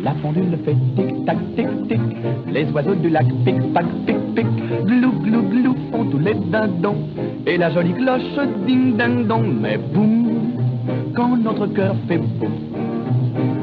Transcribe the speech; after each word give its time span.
La 0.00 0.14
pendule 0.14 0.58
fait 0.64 0.76
tic-tac, 0.96 1.36
tic-tic. 1.54 2.00
Les 2.46 2.64
oiseaux 2.72 2.94
du 2.94 3.10
lac 3.10 3.26
pic-pac, 3.44 3.84
pic-pic. 4.06 4.46
Glou, 4.86 5.12
glou, 5.20 5.42
glou 5.42 5.76
font 5.90 6.10
tous 6.10 6.18
les 6.18 6.34
dindons. 6.34 7.08
Et 7.46 7.58
la 7.58 7.70
jolie 7.70 7.94
cloche 7.94 8.22
ding-ding-dong. 8.66 9.60
Mais 9.60 9.76
boum, 9.76 11.12
quand 11.14 11.36
notre 11.36 11.66
cœur 11.66 11.94
fait 12.08 12.18
boum, 12.18 12.52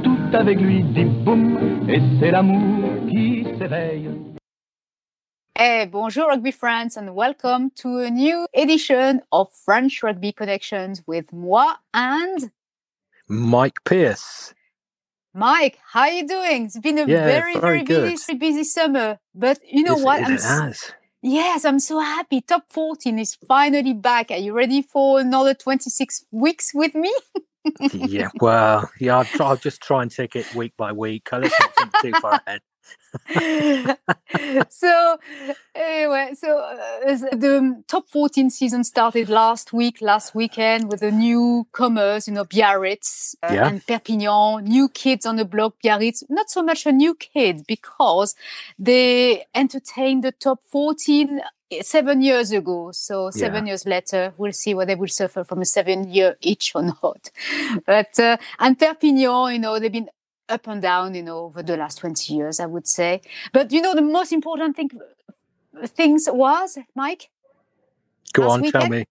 tout 0.03 0.37
avec 0.37 0.61
lui 0.61 0.83
dit 0.83 1.05
boum. 1.05 1.57
Et 1.89 1.99
c'est 2.19 2.31
l'amour 2.31 2.89
qui 3.09 3.45
s'éveille. 3.57 4.09
Hey, 5.55 5.87
bonjour 5.87 6.27
rugby 6.29 6.51
friends 6.51 6.95
and 6.95 7.09
welcome 7.15 7.69
to 7.71 7.97
a 7.97 8.09
new 8.09 8.45
edition 8.53 9.21
of 9.31 9.49
French 9.51 10.01
Rugby 10.03 10.31
Connections 10.31 11.01
with 11.05 11.33
moi 11.33 11.79
and 11.93 12.51
Mike 13.27 13.83
Pierce. 13.83 14.53
Mike, 15.33 15.79
how 15.93 16.01
are 16.01 16.11
you 16.11 16.27
doing? 16.27 16.65
It's 16.65 16.79
been 16.79 16.99
a 16.99 17.07
Yeah, 17.07 17.25
very, 17.25 17.59
very, 17.59 17.83
very 17.83 17.83
busy, 17.83 18.33
busy 18.35 18.63
summer. 18.65 19.19
But 19.35 19.59
you 19.65 19.83
know 19.83 19.97
what? 19.97 20.23
I'm 20.23 20.33
it 20.33 20.35
s- 20.35 20.43
has. 20.43 20.91
yes, 21.21 21.65
I'm 21.65 21.79
so 21.79 21.99
happy. 21.99 22.41
Top 22.41 22.65
14 22.71 23.19
is 23.19 23.35
finally 23.47 23.93
back. 23.93 24.31
Are 24.31 24.37
you 24.37 24.53
ready 24.53 24.81
for 24.81 25.19
another 25.21 25.53
26 25.55 26.25
weeks 26.31 26.71
with 26.73 26.95
me? 26.95 27.13
yeah, 27.93 28.29
well, 28.41 28.91
yeah, 28.99 29.17
I'll, 29.17 29.25
try, 29.25 29.47
I'll 29.47 29.57
just 29.57 29.81
try 29.81 30.01
and 30.03 30.11
take 30.11 30.35
it 30.35 30.47
week 30.53 30.73
by 30.77 30.93
week. 30.93 31.29
Let's 31.33 31.59
not 31.59 31.75
think 31.75 31.97
too 31.97 32.15
far 32.15 32.41
ahead. 32.47 32.61
so 34.69 35.17
anyway 35.75 36.31
so 36.33 36.59
uh, 36.59 36.75
the 37.31 37.83
top 37.87 38.07
14 38.09 38.49
season 38.49 38.83
started 38.83 39.29
last 39.29 39.73
week 39.73 39.97
last 40.01 40.35
weekend 40.35 40.91
with 40.91 40.99
the 40.99 41.11
newcomers 41.11 42.27
you 42.27 42.33
know 42.33 42.43
biarritz 42.45 43.35
uh, 43.43 43.53
Yeah. 43.53 43.67
and 43.67 43.85
perpignan 43.85 44.63
new 44.63 44.89
kids 44.89 45.25
on 45.25 45.35
the 45.37 45.45
block. 45.45 45.73
Biarritz 45.83 46.23
not 46.29 46.49
so 46.49 46.61
much 46.63 46.85
a 46.85 46.91
new 46.91 47.15
kid 47.15 47.63
because 47.67 48.35
they 48.77 49.45
entertained 49.55 50.23
the 50.23 50.31
top 50.31 50.59
14 50.67 51.41
seven 51.81 52.21
years 52.21 52.51
ago. 52.51 52.91
So 52.91 53.29
seven 53.31 53.67
years 53.67 53.85
later 53.85 54.33
we'll 54.37 54.53
see 54.53 54.73
whether 54.73 54.87
they 54.87 54.95
will 54.95 55.07
suffer 55.07 55.43
from 55.43 55.61
a 55.61 55.65
seven 55.65 56.09
year 56.11 56.35
itch 56.41 56.71
or 56.75 56.83
not. 56.83 57.29
But 57.85 58.19
uh, 58.19 58.37
and 58.59 58.77
perpignan 58.77 59.53
you 59.53 59.59
know 59.59 59.79
they've 59.79 59.91
been 59.91 60.09
up 60.49 60.67
and 60.67 60.81
down, 60.81 61.13
you 61.15 61.23
know, 61.23 61.39
over 61.45 61.63
the 61.63 61.77
last 61.77 61.99
20 61.99 62.33
years, 62.33 62.59
I 62.59 62.65
would 62.65 62.87
say. 62.87 63.21
But 63.53 63.71
you 63.71 63.81
know, 63.81 63.95
the 63.95 64.01
most 64.01 64.31
important 64.33 64.75
thing 64.75 64.89
things 65.87 66.27
was, 66.31 66.77
Mike, 66.95 67.29
Go 68.33 68.49
on, 68.49 68.63
tell 68.63 68.87
me. 68.89 69.05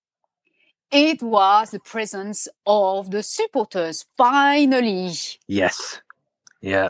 it 0.91 1.23
was 1.23 1.71
the 1.71 1.81
presence 1.81 2.49
of 2.67 3.11
the 3.11 3.23
supporters. 3.23 4.05
Finally. 4.17 5.13
Yes. 5.47 6.01
Yeah. 6.61 6.89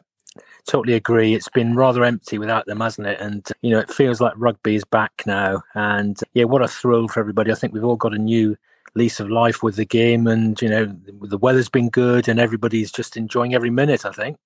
Totally 0.66 0.94
agree. 0.94 1.34
It's 1.34 1.48
been 1.48 1.74
rather 1.74 2.04
empty 2.04 2.38
without 2.38 2.66
them, 2.66 2.80
hasn't 2.80 3.06
it? 3.06 3.18
And 3.20 3.46
you 3.62 3.70
know, 3.70 3.78
it 3.78 3.90
feels 3.90 4.20
like 4.20 4.34
rugby 4.36 4.74
is 4.74 4.84
back 4.84 5.22
now. 5.26 5.62
And 5.74 6.18
yeah, 6.34 6.44
what 6.44 6.62
a 6.62 6.68
thrill 6.68 7.08
for 7.08 7.20
everybody. 7.20 7.50
I 7.50 7.54
think 7.54 7.72
we've 7.72 7.84
all 7.84 7.96
got 7.96 8.14
a 8.14 8.18
new 8.18 8.56
lease 8.94 9.20
of 9.20 9.30
life 9.30 9.62
with 9.62 9.76
the 9.76 9.84
game, 9.84 10.26
and 10.26 10.60
you 10.60 10.68
know, 10.68 10.86
the 11.22 11.38
weather's 11.38 11.68
been 11.68 11.88
good, 11.88 12.28
and 12.28 12.38
everybody's 12.40 12.92
just 12.92 13.16
enjoying 13.16 13.54
every 13.54 13.70
minute. 13.70 14.04
I 14.04 14.12
think. 14.12 14.36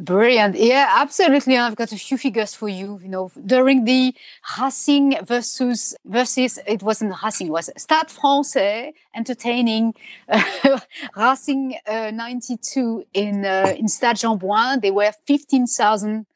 Brilliant. 0.00 0.54
Yeah, 0.54 0.86
absolutely. 0.96 1.58
I've 1.58 1.74
got 1.74 1.90
a 1.90 1.96
few 1.96 2.16
figures 2.18 2.54
for 2.54 2.68
you. 2.68 3.00
You 3.02 3.08
know, 3.08 3.32
during 3.44 3.84
the 3.84 4.14
Racing 4.60 5.16
versus 5.24 5.96
versus 6.04 6.60
it 6.68 6.84
wasn't 6.84 7.14
Racing, 7.20 7.48
was 7.48 7.68
Stade 7.76 8.08
Francais 8.08 8.94
entertaining 9.16 9.94
uh, 10.28 10.78
Racing 11.16 11.78
uh, 11.84 12.12
92 12.12 13.06
in 13.12 13.44
uh, 13.44 13.74
in 13.76 13.88
Stade 13.88 14.18
Jean-Bouin. 14.18 14.80
There 14.82 14.92
were 14.92 15.10
15,000 15.26 16.26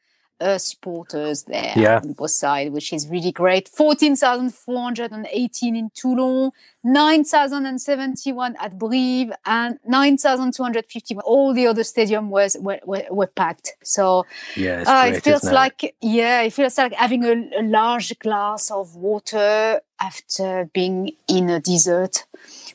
uh, 0.43 0.57
supporters 0.57 1.43
there 1.43 1.73
Yeah. 1.75 1.99
on 2.03 2.13
both 2.13 2.31
sides, 2.31 2.71
which 2.71 2.91
is 2.93 3.07
really 3.07 3.31
great. 3.31 3.67
14,418 3.69 5.75
in 5.75 5.89
Toulon, 5.95 6.51
9,071 6.83 8.55
at 8.59 8.77
Brive, 8.77 9.31
and 9.45 9.79
9,251. 9.85 11.23
All 11.25 11.53
the 11.53 11.67
other 11.67 11.83
stadium 11.83 12.29
was 12.29 12.57
were, 12.59 12.79
were, 12.85 13.03
were 13.09 13.27
packed. 13.27 13.73
So 13.83 14.25
Yeah, 14.55 14.83
uh, 14.85 15.03
great, 15.03 15.15
it 15.17 15.23
feels 15.23 15.43
isn't 15.43 15.53
it? 15.53 15.55
like 15.55 15.95
yeah, 16.01 16.41
it 16.41 16.53
feels 16.53 16.77
like 16.77 16.93
having 16.93 17.23
a, 17.25 17.59
a 17.59 17.63
large 17.63 18.17
glass 18.19 18.69
of 18.71 18.95
water 18.95 19.81
after 19.99 20.69
being 20.73 21.11
in 21.27 21.49
a 21.49 21.59
desert 21.59 22.25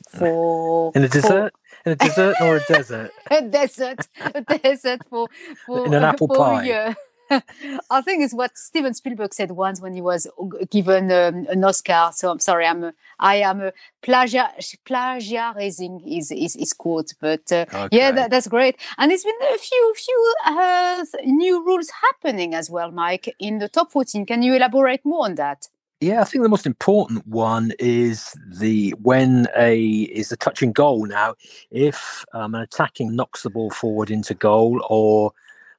for 0.09 0.91
in 0.95 1.03
a 1.03 1.09
desert, 1.09 1.53
in 1.85 1.91
a 1.93 1.95
desert 1.95 2.35
or 2.41 2.57
a 2.57 2.63
desert. 2.67 3.11
a 3.29 3.41
desert, 3.41 4.07
a 4.35 4.41
desert 4.41 5.01
for 5.09 5.27
for 5.65 5.85
In 5.85 5.93
an 5.93 6.03
apple 6.11 6.27
for 6.27 6.37
pie. 6.37 6.95
I 7.89 8.01
think 8.01 8.23
it's 8.23 8.33
what 8.33 8.57
Steven 8.57 8.93
Spielberg 8.93 9.33
said 9.33 9.51
once 9.51 9.81
when 9.81 9.93
he 9.93 10.01
was 10.01 10.27
given 10.69 11.11
um, 11.11 11.45
an 11.49 11.63
Oscar. 11.63 12.09
So 12.13 12.31
I'm 12.31 12.39
sorry, 12.39 12.65
I'm 12.65 12.83
a, 12.83 12.93
I 13.19 13.35
am 13.35 13.61
a 13.61 13.73
plagia 14.01 14.49
plagiarizing 14.85 15.99
his 15.99 16.29
his, 16.29 16.55
his 16.55 16.73
quote, 16.73 17.13
but 17.19 17.51
uh, 17.51 17.65
yeah, 17.91 18.11
that, 18.11 18.31
that's 18.31 18.47
great. 18.47 18.77
And 18.97 19.11
there's 19.11 19.23
been 19.23 19.35
a 19.53 19.57
few 19.57 19.93
few 19.95 20.33
uh, 20.45 21.05
new 21.25 21.65
rules 21.65 21.89
happening 21.89 22.55
as 22.55 22.69
well, 22.69 22.91
Mike, 22.91 23.35
in 23.39 23.59
the 23.59 23.69
top 23.69 23.91
14. 23.91 24.25
Can 24.25 24.41
you 24.41 24.55
elaborate 24.55 25.05
more 25.05 25.25
on 25.25 25.35
that? 25.35 25.67
Yeah, 26.01 26.21
I 26.21 26.23
think 26.23 26.43
the 26.43 26.49
most 26.49 26.65
important 26.65 27.27
one 27.27 27.73
is 27.77 28.33
the 28.47 28.91
when 29.01 29.47
a 29.57 29.81
is 30.03 30.29
the 30.29 30.37
touching 30.37 30.71
goal. 30.71 31.05
Now, 31.05 31.35
if 31.71 32.25
um, 32.33 32.55
an 32.55 32.61
attacking 32.61 33.15
knocks 33.15 33.43
the 33.43 33.49
ball 33.49 33.69
forward 33.69 34.09
into 34.09 34.33
goal, 34.33 34.81
or 34.89 35.33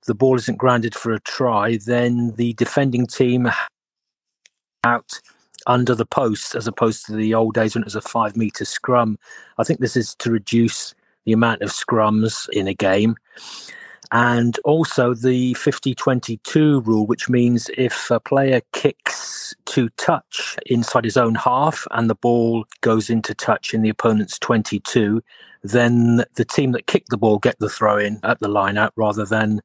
the 0.06 0.14
ball 0.14 0.36
isn't 0.36 0.58
grounded 0.58 0.94
for 0.94 1.12
a 1.12 1.20
try, 1.20 1.78
then 1.84 2.32
the 2.36 2.54
defending 2.54 3.06
team 3.06 3.50
out 4.84 5.20
under 5.66 5.94
the 5.94 6.06
post, 6.06 6.54
as 6.54 6.66
opposed 6.66 7.06
to 7.06 7.12
the 7.12 7.34
old 7.34 7.54
days 7.54 7.74
when 7.74 7.82
it 7.82 7.86
was 7.86 7.94
a 7.94 8.00
five 8.00 8.36
meter 8.36 8.64
scrum. 8.64 9.18
I 9.58 9.64
think 9.64 9.80
this 9.80 9.96
is 9.96 10.14
to 10.16 10.30
reduce 10.30 10.94
the 11.24 11.32
amount 11.32 11.62
of 11.62 11.70
scrums 11.70 12.48
in 12.50 12.66
a 12.66 12.74
game. 12.74 13.16
And 14.12 14.58
also 14.64 15.14
the 15.14 15.54
50 15.54 15.94
22 15.94 16.80
rule, 16.80 17.06
which 17.06 17.28
means 17.28 17.70
if 17.76 18.10
a 18.10 18.18
player 18.18 18.60
kicks 18.72 19.54
to 19.66 19.88
touch 19.90 20.56
inside 20.66 21.04
his 21.04 21.16
own 21.16 21.36
half 21.36 21.86
and 21.92 22.10
the 22.10 22.16
ball 22.16 22.64
goes 22.80 23.08
into 23.08 23.34
touch 23.34 23.72
in 23.72 23.82
the 23.82 23.88
opponent's 23.88 24.36
22, 24.40 25.22
then 25.62 26.24
the 26.34 26.44
team 26.44 26.72
that 26.72 26.88
kicked 26.88 27.10
the 27.10 27.16
ball 27.16 27.38
get 27.38 27.58
the 27.60 27.68
throw 27.68 27.98
in 27.98 28.18
at 28.24 28.40
the 28.40 28.48
line 28.48 28.76
out 28.76 28.92
rather 28.96 29.24
than 29.24 29.60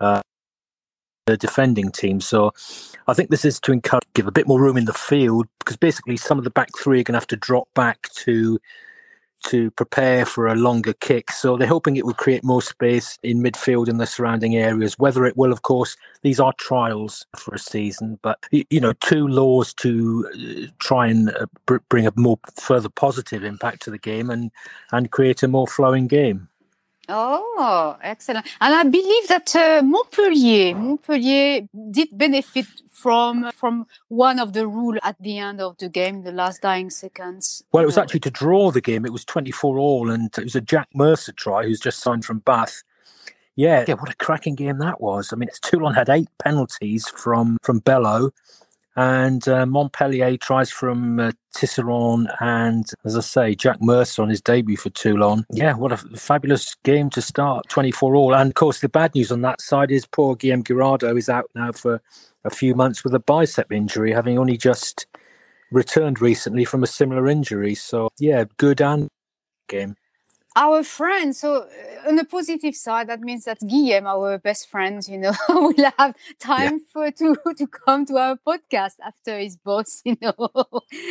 uh, 0.00 0.22
the 1.26 1.36
defending 1.36 1.90
team. 1.90 2.20
So 2.20 2.52
I 3.06 3.14
think 3.14 3.30
this 3.30 3.44
is 3.44 3.60
to 3.60 3.72
encourage, 3.72 4.04
give 4.14 4.26
a 4.26 4.32
bit 4.32 4.48
more 4.48 4.60
room 4.60 4.76
in 4.76 4.86
the 4.86 4.94
field 4.94 5.46
because 5.58 5.76
basically 5.76 6.16
some 6.16 6.38
of 6.38 6.44
the 6.44 6.50
back 6.50 6.70
three 6.76 7.00
are 7.00 7.04
going 7.04 7.14
to 7.14 7.18
have 7.18 7.26
to 7.28 7.36
drop 7.36 7.68
back 7.74 8.08
to 8.24 8.58
to 9.44 9.70
prepare 9.72 10.24
for 10.24 10.48
a 10.48 10.56
longer 10.56 10.92
kick. 10.94 11.30
So 11.30 11.56
they're 11.56 11.68
hoping 11.68 11.96
it 11.96 12.04
will 12.04 12.14
create 12.14 12.42
more 12.42 12.62
space 12.62 13.18
in 13.22 13.40
midfield 13.40 13.88
and 13.88 14.00
the 14.00 14.06
surrounding 14.06 14.56
areas. 14.56 14.98
Whether 14.98 15.26
it 15.26 15.36
will, 15.36 15.52
of 15.52 15.62
course, 15.62 15.96
these 16.22 16.40
are 16.40 16.52
trials 16.54 17.24
for 17.36 17.54
a 17.54 17.58
season, 17.58 18.18
but 18.22 18.44
you 18.50 18.80
know, 18.80 18.94
two 18.94 19.28
laws 19.28 19.72
to 19.74 20.28
uh, 20.34 20.66
try 20.80 21.06
and 21.06 21.30
uh, 21.30 21.46
bring 21.88 22.06
a 22.06 22.12
more 22.16 22.38
further 22.56 22.88
positive 22.88 23.44
impact 23.44 23.82
to 23.82 23.90
the 23.90 23.98
game 23.98 24.30
and 24.30 24.50
and 24.90 25.12
create 25.12 25.42
a 25.42 25.48
more 25.48 25.66
flowing 25.66 26.08
game. 26.08 26.48
Oh, 27.08 27.96
excellent. 28.02 28.46
And 28.60 28.74
I 28.74 28.84
believe 28.84 29.28
that 29.28 29.56
uh, 29.56 29.82
Montpellier, 29.82 30.74
Montpellier 30.74 31.68
did 31.90 32.08
benefit 32.12 32.66
from 32.90 33.50
from 33.52 33.86
one 34.08 34.38
of 34.38 34.52
the 34.52 34.66
rule 34.66 34.98
at 35.02 35.16
the 35.20 35.38
end 35.38 35.60
of 35.60 35.78
the 35.78 35.88
game, 35.88 36.22
the 36.22 36.32
last 36.32 36.62
dying 36.62 36.90
seconds. 36.90 37.62
Well, 37.72 37.82
it 37.82 37.86
was 37.86 37.98
actually 37.98 38.20
to 38.20 38.30
draw 38.30 38.70
the 38.70 38.80
game. 38.80 39.06
It 39.06 39.12
was 39.12 39.24
24 39.24 39.78
all, 39.78 40.10
and 40.10 40.36
it 40.36 40.44
was 40.44 40.56
a 40.56 40.62
Zach 40.68 40.88
Mercer 40.94 41.32
try 41.32 41.62
who's 41.62 41.80
just 41.80 42.00
signed 42.00 42.24
from 42.24 42.40
Bath. 42.40 42.82
Yeah, 43.56 43.84
yeah, 43.88 43.94
what 43.94 44.10
a 44.10 44.16
cracking 44.16 44.54
game 44.54 44.78
that 44.78 45.00
was. 45.00 45.32
I 45.32 45.36
mean, 45.36 45.48
it's 45.48 45.58
Toulon 45.58 45.94
had 45.94 46.08
eight 46.08 46.28
penalties 46.42 47.08
from 47.08 47.58
from 47.62 47.80
Belleau, 47.80 48.30
and 48.98 49.46
uh, 49.46 49.64
Montpellier 49.64 50.36
tries 50.38 50.72
from 50.72 51.20
uh, 51.20 51.30
and 52.40 52.86
as 53.04 53.16
I 53.16 53.20
say, 53.20 53.56
Zach 53.60 53.80
Mercer 53.80 54.22
on 54.22 54.28
his 54.28 54.40
debut 54.40 54.76
for 54.76 54.90
Toulon. 54.90 55.44
Yeah, 55.52 55.74
what 55.74 55.92
a 55.92 55.94
f- 55.94 56.04
fabulous 56.16 56.74
game 56.82 57.08
to 57.10 57.22
start, 57.22 57.68
24 57.68 58.16
all. 58.16 58.34
And 58.34 58.50
of 58.50 58.54
course, 58.54 58.80
the 58.80 58.88
bad 58.88 59.14
news 59.14 59.30
on 59.30 59.42
that 59.42 59.60
side 59.60 59.92
is 59.92 60.04
poor 60.04 60.34
Guillaume 60.34 60.64
Guirado 60.64 61.16
is 61.16 61.28
out 61.28 61.48
now 61.54 61.70
for 61.70 62.02
a 62.44 62.50
few 62.50 62.74
months 62.74 63.04
with 63.04 63.14
a 63.14 63.20
bicep 63.20 63.70
injury, 63.70 64.12
having 64.12 64.36
only 64.36 64.56
just 64.56 65.06
returned 65.70 66.20
recently 66.20 66.64
from 66.64 66.82
a 66.82 66.88
similar 66.88 67.28
injury. 67.28 67.76
So 67.76 68.08
yeah, 68.18 68.44
good 68.56 68.80
and 68.80 69.08
game. 69.68 69.94
Our 70.56 70.82
friend. 70.82 71.34
So 71.34 71.62
uh, 71.62 72.08
on 72.08 72.16
the 72.16 72.24
positive 72.24 72.74
side, 72.74 73.08
that 73.08 73.20
means 73.20 73.44
that 73.44 73.58
Guillaume, 73.66 74.06
our 74.06 74.38
best 74.38 74.70
friend, 74.70 75.02
you 75.06 75.18
know, 75.18 75.32
will 75.48 75.74
have 75.98 76.14
time 76.40 76.80
for 76.92 77.10
to 77.10 77.36
to 77.56 77.66
come 77.66 78.06
to 78.06 78.16
our 78.16 78.38
podcast 78.46 78.94
after 79.04 79.38
his 79.38 79.56
boss, 79.56 80.02
you 80.04 80.16
know. 80.20 80.34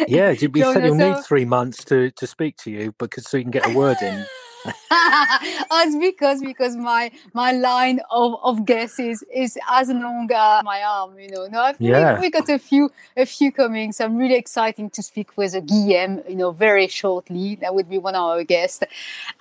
Yeah, 0.08 0.32
we 0.32 0.62
join 0.62 0.74
said 0.74 0.86
you'll 0.86 0.96
need 0.96 1.24
three 1.26 1.46
months 1.46 1.84
to 1.86 2.12
to 2.12 2.28
speak 2.28 2.58
to 2.58 2.72
you 2.72 2.94
because 2.98 3.30
so 3.30 3.38
you 3.38 3.44
can 3.44 3.52
get 3.52 3.70
a 3.70 3.74
word 3.74 3.98
in. 4.02 4.26
That's 4.90 5.96
because 5.96 6.42
because 6.42 6.76
my 6.76 7.12
my 7.34 7.52
line 7.52 8.00
of, 8.12 8.36
of 8.44 8.66
guesses 8.66 9.24
is 9.34 9.58
as 9.70 9.90
long 9.90 10.30
as 10.34 10.64
my 10.64 10.82
arm, 10.84 11.20
you 11.20 11.30
know. 11.30 11.48
No, 11.48 11.62
I 11.62 11.74
think 11.74 11.90
Yeah. 11.90 12.20
we 12.20 12.30
got 12.30 12.50
a 12.50 12.60
few 12.60 12.92
a 13.16 13.26
few 13.26 13.52
coming. 13.52 13.92
So 13.92 14.06
I'm 14.06 14.18
really 14.18 14.36
exciting 14.36 14.90
to 14.92 15.04
speak 15.04 15.38
with 15.38 15.54
Guillaume, 15.66 16.24
you 16.28 16.36
know, 16.36 16.52
very 16.52 16.88
shortly. 16.88 17.56
That 17.56 17.76
would 17.76 17.90
be 17.90 17.98
one 17.98 18.16
of 18.16 18.22
our 18.24 18.44
guests, 18.44 18.84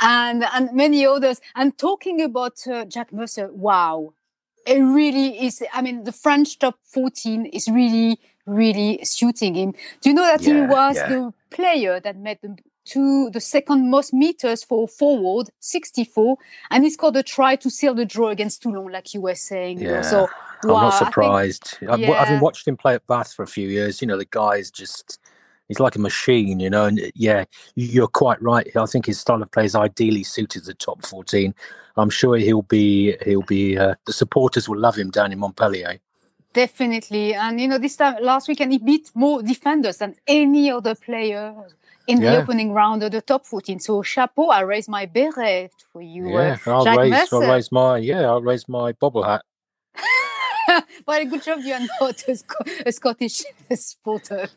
and 0.00 0.44
and 0.44 0.72
many 0.72 1.06
others. 1.06 1.40
And 1.54 1.76
talking 1.78 2.20
about 2.22 2.66
uh, 2.66 2.84
Zach 2.90 3.12
Mercer, 3.12 3.50
wow, 3.52 4.12
it 4.66 4.80
really 4.80 5.46
is. 5.46 5.62
I 5.72 5.82
mean, 5.82 6.04
the 6.04 6.12
French 6.12 6.58
top 6.58 6.78
14 6.84 7.46
is 7.46 7.68
really 7.68 8.18
really 8.46 9.00
suiting 9.02 9.54
him. 9.56 9.72
Do 10.00 10.10
you 10.10 10.14
know 10.14 10.22
that 10.22 10.40
he 10.40 10.52
was 10.52 10.96
yeah. 10.96 11.08
the 11.08 11.34
player 11.50 11.98
that 12.00 12.16
made 12.16 12.38
the 12.42 12.56
to 12.86 13.30
the 13.30 13.40
second 13.40 13.90
most 13.90 14.12
meters 14.14 14.64
for 14.64 14.86
forward, 14.88 15.50
64, 15.60 16.36
and 16.70 16.84
he 16.84 16.90
scored 16.90 17.16
a 17.16 17.22
try 17.22 17.56
to 17.56 17.70
seal 17.70 17.94
the 17.94 18.04
draw 18.04 18.28
against 18.28 18.62
Toulon, 18.62 18.90
like 18.92 19.12
you 19.14 19.20
were 19.20 19.34
saying. 19.34 19.80
Yeah. 19.80 20.02
So, 20.02 20.28
I'm 20.62 20.68
not 20.70 20.84
I 20.94 20.98
think- 20.98 21.08
surprised. 21.08 21.78
I've, 21.88 22.00
Yeah. 22.00 22.12
I've 22.12 22.40
watched 22.42 22.66
him 22.66 22.76
play 22.76 22.94
at 22.94 23.06
Bath 23.06 23.32
for 23.32 23.42
a 23.42 23.46
few 23.46 23.68
years. 23.68 24.00
You 24.00 24.06
know, 24.08 24.16
the 24.18 24.24
guy's 24.30 24.70
just. 24.70 25.18
He's 25.68 25.80
like 25.80 25.96
a 25.96 25.98
machine, 25.98 26.60
you 26.60 26.70
know, 26.70 26.84
and 26.84 27.00
uh, 27.00 27.10
yeah, 27.16 27.44
you- 27.74 27.88
you're 27.88 28.06
quite 28.06 28.40
right. 28.40 28.68
I 28.76 28.86
think 28.86 29.06
his 29.06 29.18
style 29.18 29.42
of 29.42 29.50
play 29.50 29.64
is 29.64 29.74
ideally 29.74 30.22
suited 30.22 30.60
to 30.62 30.66
the 30.66 30.74
top 30.74 31.04
14. 31.04 31.52
I'm 31.96 32.08
sure 32.10 32.36
he'll 32.36 32.62
be, 32.62 33.16
he'll 33.24 33.42
be. 33.42 33.76
Uh, 33.76 33.96
the 34.04 34.12
supporters 34.12 34.68
will 34.68 34.78
love 34.78 34.94
him 34.96 35.10
down 35.10 35.32
in 35.32 35.40
Montpellier. 35.40 35.98
Definitely. 36.52 37.34
And, 37.34 37.60
you 37.60 37.68
know, 37.68 37.78
this 37.78 37.96
time, 37.96 38.16
last 38.22 38.48
weekend, 38.48 38.72
he 38.72 38.78
beat 38.78 39.10
more 39.14 39.42
defenders 39.42 39.98
than 39.98 40.14
any 40.26 40.70
other 40.70 40.94
player 40.94 41.52
in 42.06 42.20
the 42.20 42.36
opening 42.40 42.72
round 42.72 43.02
of 43.02 43.12
the 43.12 43.20
top 43.20 43.46
14. 43.46 43.80
So, 43.80 44.02
chapeau, 44.02 44.48
I 44.48 44.60
raise 44.60 44.88
my 44.88 45.06
beret 45.06 45.72
for 45.92 46.02
you. 46.02 46.30
Yeah, 46.30 46.58
uh, 46.66 46.70
I'll 46.70 46.84
Jack 46.84 46.98
raise, 46.98 47.32
I'll 47.32 47.40
raise 47.40 47.72
my, 47.72 47.98
yeah, 47.98 48.22
I'll 48.22 48.42
raise 48.42 48.68
my 48.68 48.92
bobble 48.92 49.22
hat. 49.22 49.42
a 51.08 51.24
good 51.24 51.42
job 51.42 51.60
you 51.62 51.72
are 51.72 51.80
not 52.00 52.22
a, 52.28 52.36
Sc- 52.36 52.68
a 52.84 52.92
Scottish 52.92 53.42
supporter. 53.74 54.48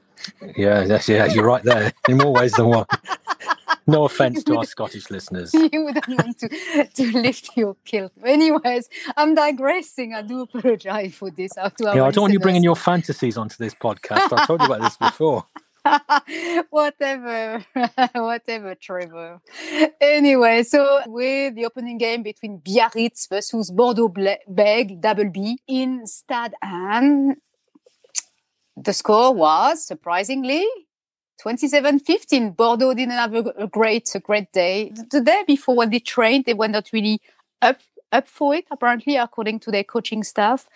Yeah, 0.57 0.83
that's 0.83 1.07
yeah, 1.07 1.25
you're 1.25 1.45
right 1.45 1.63
there 1.63 1.93
in 2.09 2.17
more 2.17 2.33
ways 2.33 2.51
than 2.53 2.67
one. 2.67 2.85
No 3.87 4.03
offense 4.09 4.43
to 4.43 4.57
our 4.57 4.65
Scottish 4.65 5.09
listeners. 5.09 5.53
you 5.53 5.69
wouldn't 5.85 6.07
want 6.09 6.37
to, 6.39 6.87
to 6.93 7.17
lift 7.17 7.55
your 7.55 7.77
kilt. 7.85 8.11
Anyways, 8.25 8.89
I'm 9.15 9.33
digressing. 9.33 10.13
I 10.13 10.21
do 10.21 10.41
apologize 10.41 11.15
for 11.15 11.31
this. 11.31 11.57
uh, 11.57 11.69
Yeah, 11.79 12.03
I 12.03 12.11
don't 12.11 12.23
want 12.23 12.33
you 12.33 12.39
bringing 12.39 12.63
your 12.63 12.75
fantasies 12.75 13.37
onto 13.37 13.55
this 13.57 13.73
podcast. 13.73 14.37
I 14.37 14.45
told 14.45 14.59
you 14.59 14.65
about 14.65 14.81
this 14.81 14.97
before. 14.97 15.45
whatever, 16.69 17.65
whatever, 18.13 18.75
Trevor. 18.75 19.41
Anyway, 19.99 20.63
so 20.63 21.01
with 21.07 21.55
the 21.55 21.65
opening 21.65 21.97
game 21.97 22.23
between 22.23 22.59
Biarritz 22.59 23.27
versus 23.27 23.71
Bordeaux 23.71 24.09
Bègles, 24.09 25.01
double 25.01 25.29
B 25.29 25.59
in 25.67 26.05
Stade 26.05 26.53
Anne, 26.61 27.37
the 28.75 28.93
score 28.93 29.33
was 29.33 29.85
surprisingly 29.85 30.65
27-15. 31.43 32.55
Bordeaux 32.55 32.93
didn't 32.93 33.11
have 33.11 33.33
a, 33.33 33.53
a 33.57 33.67
great, 33.67 34.09
a 34.15 34.19
great 34.19 34.51
day. 34.51 34.91
The 35.11 35.21
day 35.21 35.43
before 35.47 35.75
when 35.75 35.89
they 35.89 35.99
trained, 35.99 36.45
they 36.45 36.53
were 36.53 36.67
not 36.67 36.89
really 36.93 37.21
up 37.61 37.79
up 38.11 38.27
for 38.27 38.55
it, 38.55 38.65
apparently, 38.71 39.17
according 39.17 39.59
to 39.61 39.71
their 39.71 39.83
coaching 39.83 40.23
staff. 40.23 40.67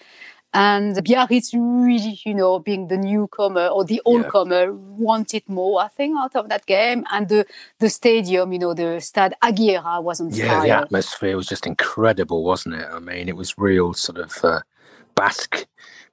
And 0.54 0.96
Biarritz 0.96 1.54
really, 1.54 2.20
you 2.24 2.34
know, 2.36 2.60
being 2.60 2.88
the 2.88 2.98
newcomer 2.98 3.68
or 3.68 3.84
the 3.84 4.02
old 4.06 4.28
comer, 4.28 4.72
wanted 4.72 5.44
more, 5.48 5.82
I 5.82 5.88
think, 5.88 6.16
out 6.18 6.36
of 6.36 6.50
that 6.50 6.66
game. 6.66 7.06
And 7.12 7.28
the, 7.28 7.46
the 7.80 7.90
stadium, 7.90 8.54
you 8.54 8.60
know, 8.60 8.74
the 8.74 9.02
Stade 9.02 9.34
Aguilera 9.44 10.04
was 10.04 10.22
on 10.22 10.30
Yeah, 10.30 10.48
fire. 10.48 10.62
the 10.68 10.72
atmosphere 10.74 11.36
was 11.36 11.48
just 11.48 11.66
incredible, 11.66 12.44
wasn't 12.44 12.76
it? 12.76 12.88
I 12.92 13.00
mean, 13.00 13.28
it 13.28 13.36
was 13.36 13.58
real 13.58 13.94
sort 13.94 14.20
of 14.20 14.38
uh, 14.44 14.62
Basque 15.16 15.66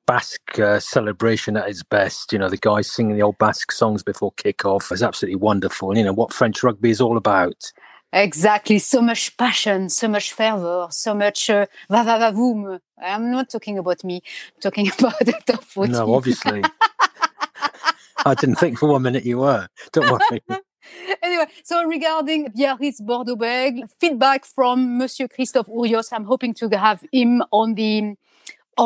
Basque 0.06 0.58
uh, 0.58 0.80
celebration 0.80 1.56
at 1.56 1.68
its 1.68 1.82
best. 1.84 2.32
You 2.32 2.38
know, 2.40 2.48
the 2.48 2.56
guys 2.56 2.90
singing 2.90 3.14
the 3.14 3.22
old 3.22 3.38
Basque 3.38 3.70
songs 3.70 4.02
before 4.02 4.32
kickoff 4.32 4.90
was 4.90 5.02
absolutely 5.02 5.36
wonderful. 5.36 5.90
And, 5.90 5.98
You 5.98 6.04
know 6.04 6.12
what 6.12 6.32
French 6.32 6.62
rugby 6.62 6.90
is 6.90 7.00
all 7.00 7.16
about. 7.16 7.72
Exactly. 8.12 8.78
So 8.78 9.00
much 9.00 9.36
passion, 9.36 9.88
so 9.88 10.08
much 10.08 10.32
fervor, 10.32 10.88
so 10.90 11.14
much 11.14 11.48
uh, 11.48 11.66
va 11.88 12.02
va 12.02 12.18
va 12.18 12.32
voom. 12.32 12.80
I'm 13.00 13.30
not 13.30 13.48
talking 13.50 13.78
about 13.78 14.02
me. 14.04 14.16
I'm 14.56 14.60
talking 14.60 14.88
about 14.98 15.18
the 15.20 15.34
top 15.46 15.62
14. 15.64 15.92
No, 15.92 16.14
obviously. 16.14 16.62
I 18.26 18.34
didn't 18.34 18.56
think 18.56 18.78
for 18.78 18.88
one 18.88 19.02
minute 19.02 19.24
you 19.24 19.38
were. 19.38 19.68
Don't 19.92 20.10
worry. 20.10 20.42
anyway, 21.22 21.46
so 21.62 21.84
regarding 21.84 22.48
Biarritz 22.48 23.00
Bordeaux 23.00 23.36
Bègles, 23.36 23.90
feedback 23.98 24.44
from 24.44 24.98
Monsieur 24.98 25.28
Christophe 25.28 25.68
Urios. 25.68 26.12
I'm 26.12 26.24
hoping 26.24 26.52
to 26.54 26.68
have 26.76 27.02
him 27.12 27.42
on 27.52 27.74
the 27.74 28.16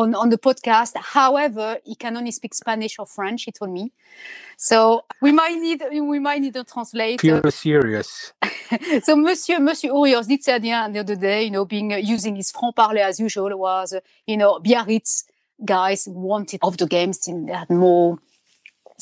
on 0.01 0.15
on 0.15 0.29
the 0.31 0.39
podcast. 0.39 0.93
However, 1.19 1.67
he 1.85 1.95
can 1.95 2.17
only 2.17 2.33
speak 2.33 2.55
Spanish 2.55 2.99
or 2.99 3.07
French. 3.07 3.45
He 3.45 3.53
told 3.53 3.71
me, 3.79 3.85
so 4.57 4.79
we 5.23 5.31
might 5.33 5.57
need 5.67 5.81
we 6.13 6.19
might 6.29 6.41
need 6.45 6.57
a 6.57 6.65
translator. 6.65 7.21
Pure 7.21 7.51
serious. 7.51 8.33
so 9.07 9.17
Monsieur 9.17 9.59
Monsieur 9.61 9.91
Urios 9.93 10.27
did 10.27 10.43
say 10.43 10.53
at 10.55 10.63
the 10.63 10.71
end 10.71 10.95
the 10.95 11.01
other 11.01 11.17
day, 11.17 11.45
you 11.45 11.51
know, 11.51 11.65
being 11.65 11.93
uh, 11.93 11.97
using 12.15 12.35
his 12.37 12.51
franc 12.51 12.75
parler 12.77 13.03
as 13.11 13.19
usual 13.21 13.51
was, 13.59 13.93
uh, 13.93 14.01
you 14.27 14.37
know, 14.37 14.61
Biarritz 14.61 15.25
guys 15.65 16.09
wanted 16.11 16.61
of 16.63 16.77
the 16.77 16.87
games. 16.87 17.19
They 17.25 17.53
had 17.53 17.71
more 17.71 18.19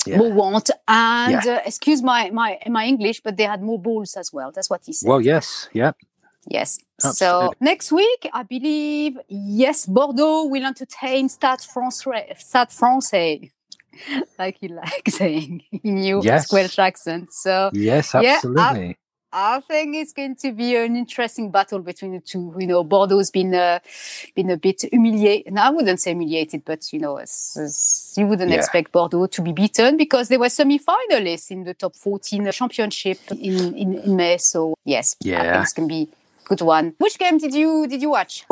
Yeah. 0.06 0.18
more 0.18 0.32
want 0.42 0.68
and 0.88 1.42
uh, 1.46 1.60
excuse 1.70 2.00
my 2.02 2.22
my 2.40 2.50
my 2.76 2.84
english 2.92 3.18
but 3.24 3.32
they 3.38 3.46
had 3.54 3.60
more 3.62 3.78
balls 3.88 4.16
as 4.22 4.28
well 4.36 4.50
that's 4.54 4.70
what 4.72 4.80
he 4.88 4.92
said 4.92 5.08
Well, 5.10 5.20
yes, 5.32 5.68
yeah. 5.80 5.92
Yes 6.48 6.78
so 6.98 7.52
next 7.60 7.92
week 7.92 8.28
i 8.32 8.42
believe 8.42 9.18
yes 9.28 9.86
bordeaux 9.86 10.44
will 10.46 10.64
entertain 10.64 11.28
stade 11.28 11.60
français 11.60 12.36
stade 12.38 12.68
français 12.68 13.50
like 14.38 14.56
you 14.60 14.68
like 14.68 15.08
saying 15.08 15.62
in 15.84 15.98
your 15.98 16.22
Yes. 16.24 16.50
Welsh 16.52 16.78
accent 16.78 17.32
so 17.32 17.70
Yes, 17.72 18.14
absolutely. 18.14 18.22
Yeah, 18.24 18.34
absolutely. 18.70 18.96
I 19.34 19.60
think 19.60 19.96
it's 19.96 20.12
going 20.12 20.36
to 20.36 20.52
be 20.52 20.76
an 20.76 20.94
interesting 20.94 21.50
battle 21.50 21.78
between 21.78 22.12
the 22.12 22.20
two. 22.20 22.54
You 22.58 22.66
know, 22.66 22.84
Bordeaux's 22.84 23.30
been 23.30 23.54
uh, 23.54 23.78
been 24.36 24.50
a 24.50 24.58
bit 24.58 24.82
humiliated. 24.90 25.54
No, 25.54 25.62
I 25.62 25.70
wouldn't 25.70 26.00
say 26.00 26.10
humiliated, 26.10 26.64
but 26.66 26.92
you 26.92 26.98
know, 27.00 27.16
it's, 27.16 27.56
it's- 27.56 28.12
you 28.18 28.26
wouldn't 28.26 28.50
Yeah. 28.50 28.58
expect 28.58 28.92
Bordeaux 28.92 29.26
to 29.28 29.40
be 29.40 29.52
beaten 29.52 29.96
because 29.96 30.28
they 30.28 30.36
were 30.36 30.50
semi-finalists 30.50 31.50
in 31.50 31.64
the 31.64 31.72
top 31.72 31.96
14 31.96 32.50
championship 32.52 33.18
in, 33.30 33.74
in, 33.74 33.94
in 33.94 34.16
May. 34.16 34.36
So 34.36 34.74
yes, 34.84 35.16
I 35.24 35.28
Yeah. 35.28 35.52
think 35.52 35.62
it's 35.64 35.72
going 35.72 35.88
to 35.88 35.94
be 35.94 36.08
good 36.44 36.60
one. 36.60 36.94
Which 36.98 37.18
game 37.18 37.38
did 37.38 37.54
you 37.54 37.86
did 37.86 38.02
you 38.02 38.10
watch? 38.10 38.44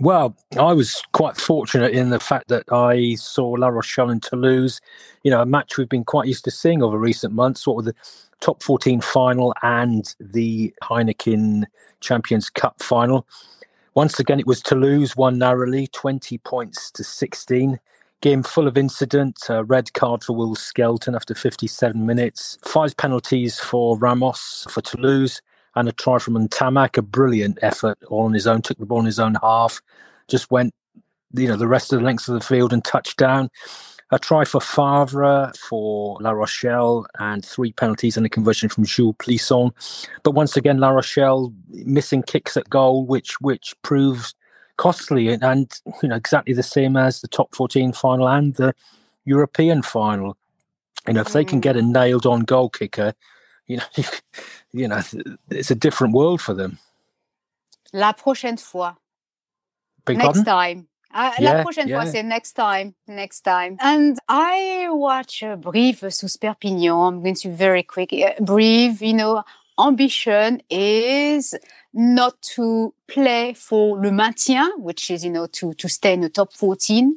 Well, 0.00 0.36
I 0.56 0.72
was 0.74 1.02
quite 1.12 1.36
fortunate 1.36 1.92
in 1.92 2.10
the 2.10 2.20
fact 2.20 2.48
that 2.48 2.64
I 2.70 3.16
saw 3.16 3.48
La 3.48 3.66
Rochelle 3.66 4.10
and 4.10 4.22
Toulouse, 4.22 4.80
you 5.24 5.30
know, 5.30 5.42
a 5.42 5.46
match 5.46 5.76
we've 5.76 5.88
been 5.88 6.04
quite 6.04 6.28
used 6.28 6.44
to 6.44 6.52
seeing 6.52 6.84
over 6.84 6.96
recent 6.96 7.34
months, 7.34 7.66
what 7.66 7.74
with 7.74 7.86
the 7.86 7.94
top 8.40 8.62
14 8.62 9.00
final 9.00 9.52
and 9.62 10.14
the 10.20 10.72
Heineken 10.84 11.64
Champions 12.00 12.48
Cup 12.48 12.80
final. 12.80 13.26
Once 13.94 14.20
again, 14.20 14.38
it 14.38 14.46
was 14.46 14.62
Toulouse 14.62 15.16
won 15.16 15.38
narrowly, 15.38 15.88
20 15.88 16.38
points 16.38 16.92
to 16.92 17.02
16. 17.02 17.80
Game 18.20 18.44
full 18.44 18.68
of 18.68 18.78
incident, 18.78 19.38
a 19.48 19.64
red 19.64 19.92
card 19.94 20.22
for 20.22 20.36
Will 20.36 20.54
Skelton 20.54 21.16
after 21.16 21.34
57 21.34 22.06
minutes, 22.06 22.58
five 22.64 22.96
penalties 22.96 23.58
for 23.58 23.98
Ramos 23.98 24.66
for 24.70 24.80
Toulouse, 24.80 25.42
and 25.78 25.88
a 25.88 25.92
try 25.92 26.18
from 26.18 26.34
Ntamack, 26.34 26.96
a 26.98 27.02
brilliant 27.02 27.58
effort 27.62 27.98
all 28.08 28.24
on 28.24 28.34
his 28.34 28.46
own, 28.46 28.62
took 28.62 28.78
the 28.78 28.86
ball 28.86 29.00
in 29.00 29.06
his 29.06 29.20
own 29.20 29.36
half, 29.42 29.80
just 30.26 30.50
went, 30.50 30.74
you 31.32 31.46
know, 31.48 31.56
the 31.56 31.68
rest 31.68 31.92
of 31.92 32.00
the 32.00 32.04
length 32.04 32.28
of 32.28 32.34
the 32.34 32.40
field 32.44 32.72
and 32.72 32.84
touched 32.84 33.16
down. 33.16 33.48
A 34.10 34.18
try 34.18 34.44
for 34.44 34.60
Favre 34.60 35.52
for 35.68 36.16
La 36.20 36.30
Rochelle 36.30 37.06
and 37.18 37.44
three 37.44 37.72
penalties 37.72 38.16
and 38.16 38.24
a 38.24 38.30
conversion 38.30 38.70
from 38.70 38.84
Jules 38.84 39.16
Plisson. 39.18 39.70
But 40.22 40.30
once 40.30 40.56
again, 40.56 40.78
La 40.78 40.88
Rochelle 40.88 41.52
missing 41.68 42.22
kicks 42.22 42.56
at 42.56 42.70
goal, 42.70 43.04
which 43.04 43.38
which 43.42 43.74
proves 43.82 44.34
costly 44.78 45.28
and, 45.28 45.44
and 45.44 45.80
you 46.02 46.08
know 46.08 46.16
exactly 46.16 46.54
the 46.54 46.62
same 46.62 46.96
as 46.96 47.20
the 47.20 47.28
top 47.28 47.54
14 47.54 47.92
final 47.92 48.26
and 48.28 48.54
the 48.54 48.74
European 49.26 49.82
final. 49.82 50.38
You 51.06 51.12
know, 51.12 51.20
if 51.20 51.32
they 51.34 51.44
can 51.44 51.58
Mm. 51.58 51.62
get 51.62 51.76
a 51.76 51.82
nailed 51.82 52.24
on 52.24 52.40
goal 52.40 52.70
kicker, 52.70 53.12
you 53.68 53.76
know, 53.76 53.84
you 54.72 54.88
know, 54.88 55.00
it's 55.50 55.70
a 55.70 55.74
different 55.74 56.14
world 56.14 56.40
for 56.40 56.54
them. 56.54 56.78
La 57.92 58.12
prochaine 58.12 58.56
fois. 58.56 58.96
Big 60.04 60.18
next 60.18 60.26
pardon? 60.26 60.44
time. 60.44 60.88
Uh, 61.14 61.30
Yeah, 61.38 61.54
la 61.54 61.62
prochaine 61.62 61.88
fois, 61.88 62.04
yeah. 62.04 62.10
c'est 62.10 62.22
next 62.22 62.52
time, 62.52 62.94
next 63.06 63.40
time. 63.40 63.76
And 63.80 64.18
I 64.28 64.88
watch 64.90 65.42
uh, 65.42 65.56
Brive 65.56 66.00
versus 66.00 66.36
Perpignan. 66.36 66.92
I'm 66.92 67.22
going 67.22 67.34
to 67.36 67.48
be 67.48 67.54
very 67.54 67.82
quick. 67.82 68.12
Uh, 68.12 68.34
Brive, 68.40 69.00
you 69.00 69.14
know, 69.14 69.42
ambition 69.78 70.60
is 70.68 71.54
not 71.94 72.40
to 72.42 72.92
play 73.06 73.54
for 73.54 73.98
le 73.98 74.10
maintien, 74.10 74.68
which 74.78 75.10
is, 75.10 75.24
you 75.24 75.30
know, 75.30 75.46
to, 75.46 75.72
to 75.74 75.88
stay 75.88 76.12
in 76.12 76.20
the 76.20 76.28
top 76.28 76.52
14. 76.52 77.16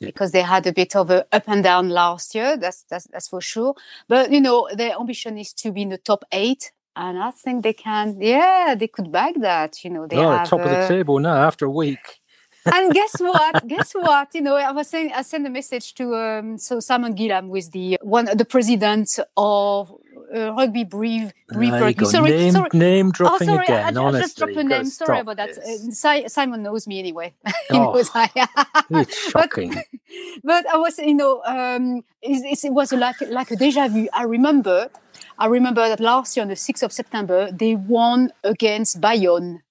Yeah. 0.00 0.06
Because 0.06 0.30
they 0.32 0.42
had 0.42 0.66
a 0.66 0.72
bit 0.72 0.94
of 0.94 1.10
a 1.10 1.26
up 1.32 1.44
and 1.48 1.62
down 1.62 1.88
last 1.88 2.34
year, 2.34 2.56
that's 2.56 2.84
that's 2.88 3.06
that's 3.08 3.28
for 3.28 3.40
sure. 3.40 3.74
But 4.06 4.30
you 4.30 4.40
know, 4.40 4.68
their 4.72 4.94
ambition 4.98 5.38
is 5.38 5.52
to 5.54 5.72
be 5.72 5.82
in 5.82 5.88
the 5.88 5.98
top 5.98 6.24
eight 6.32 6.70
and 6.98 7.18
I 7.18 7.30
think 7.30 7.62
they 7.62 7.72
can. 7.72 8.20
Yeah, 8.20 8.74
they 8.76 8.88
could 8.88 9.10
back 9.12 9.34
that. 9.38 9.84
You 9.84 9.90
know, 9.90 10.06
they 10.06 10.16
oh, 10.16 10.30
have 10.30 10.48
top 10.48 10.60
of 10.60 10.70
the 10.70 10.78
uh, 10.78 10.88
table 10.88 11.18
now 11.20 11.36
after 11.36 11.66
a 11.66 11.70
week. 11.70 12.20
and 12.74 12.92
guess 12.92 13.14
what? 13.18 13.66
guess 13.68 13.92
what? 13.92 14.34
You 14.34 14.42
know, 14.42 14.56
I 14.56 14.72
was 14.72 14.88
saying 14.88 15.12
I 15.14 15.22
sent 15.22 15.46
a 15.46 15.50
message 15.50 15.94
to 15.94 16.14
um, 16.16 16.58
so 16.58 16.80
Simon 16.80 17.14
Gillham 17.14 17.48
with 17.48 17.70
the 17.70 17.98
one 18.02 18.26
the 18.36 18.44
president 18.44 19.08
of 19.36 19.94
uh, 20.34 20.52
Rugby 20.54 20.84
Brive 20.84 21.32
Brive 21.48 21.70
There 21.70 21.78
you 21.80 21.84
Rugby. 21.84 21.94
go. 21.94 22.06
Sorry, 22.06 22.30
name, 22.30 22.52
sorry. 22.52 22.68
name 22.72 23.12
Oh, 23.20 23.38
sorry, 23.38 23.64
again. 23.64 23.96
I, 23.96 24.00
I 24.00 24.04
honestly, 24.04 24.20
just 24.20 24.38
dropped 24.38 24.52
a 24.56 24.64
name. 24.64 24.84
Sorry 24.86 25.20
about 25.20 25.36
that. 25.36 25.50
Uh, 25.58 25.90
Si- 25.90 26.28
Simon 26.28 26.62
knows 26.62 26.86
me 26.86 26.98
anyway. 26.98 27.34
he 27.70 27.78
Oh. 27.78 27.92
knows 27.92 28.10
I 28.14 28.30
It's 28.90 29.30
shocking. 29.30 29.74
but 30.44 30.66
I 30.68 30.76
was, 30.76 30.98
you 30.98 31.14
know, 31.14 31.42
um, 31.44 32.04
it, 32.22 32.58
it 32.64 32.72
was 32.72 32.92
like 32.92 33.20
like 33.28 33.50
a 33.50 33.56
deja 33.56 33.88
vu. 33.88 34.08
I 34.12 34.24
remember, 34.24 34.90
I 35.38 35.46
remember 35.46 35.88
that 35.88 36.00
last 36.00 36.36
year 36.36 36.42
on 36.42 36.48
the 36.48 36.56
sixth 36.56 36.82
of 36.82 36.92
September 36.92 37.50
they 37.52 37.74
won 37.74 38.32
against 38.44 39.00
Bayonne, 39.00 39.62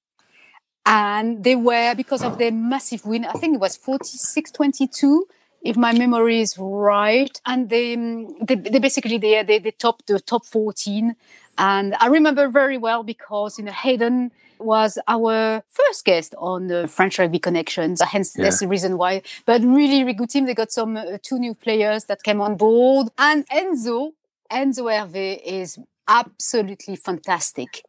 and 0.86 1.44
they 1.44 1.56
were 1.56 1.94
because 1.96 2.24
of 2.24 2.38
their 2.38 2.52
massive 2.52 3.06
win. 3.06 3.26
I 3.26 3.34
think 3.34 3.56
it 3.56 3.60
was 3.60 3.78
46-22, 3.78 5.20
if 5.62 5.76
my 5.76 5.94
memory 5.94 6.42
is 6.42 6.56
right. 6.58 7.40
And 7.46 7.70
they 7.70 7.94
um, 7.94 8.36
they, 8.46 8.56
they 8.56 8.80
basically 8.80 9.18
they 9.18 9.44
they, 9.44 9.60
they 9.60 9.72
topped 9.72 10.08
the 10.08 10.20
top 10.20 10.46
fourteen, 10.46 11.16
and 11.58 11.96
I 12.00 12.08
remember 12.08 12.48
very 12.50 12.78
well 12.78 13.04
because 13.04 13.58
you 13.58 13.66
know 13.66 13.72
Hayden 13.72 14.32
was 14.60 14.98
our 15.08 15.64
first 15.70 16.04
guest 16.04 16.34
on 16.40 16.66
the 16.68 16.88
French 16.88 17.20
Rugby 17.20 17.38
Connections. 17.40 18.02
Hence, 18.02 18.34
Yeah. 18.36 18.46
that's 18.46 18.60
the 18.60 18.68
reason 18.68 18.98
why. 18.98 19.22
But 19.46 19.62
really, 19.62 20.00
really 20.04 20.14
good 20.14 20.30
team. 20.32 20.46
They 20.46 20.56
got 20.56 20.72
some 20.72 20.98
uh, 20.98 21.18
two 21.22 21.38
new 21.38 21.54
players 21.54 22.06
that 22.06 22.24
came 22.24 22.42
on 22.42 22.56
board, 22.58 23.10
and 23.18 23.48
Enzo 23.50 24.12
Enzo 24.52 24.86
Hervé 24.86 25.40
is 25.44 25.78
absolutely 26.08 26.96
fantastic. 26.96 27.84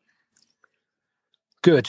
Good. 1.62 1.88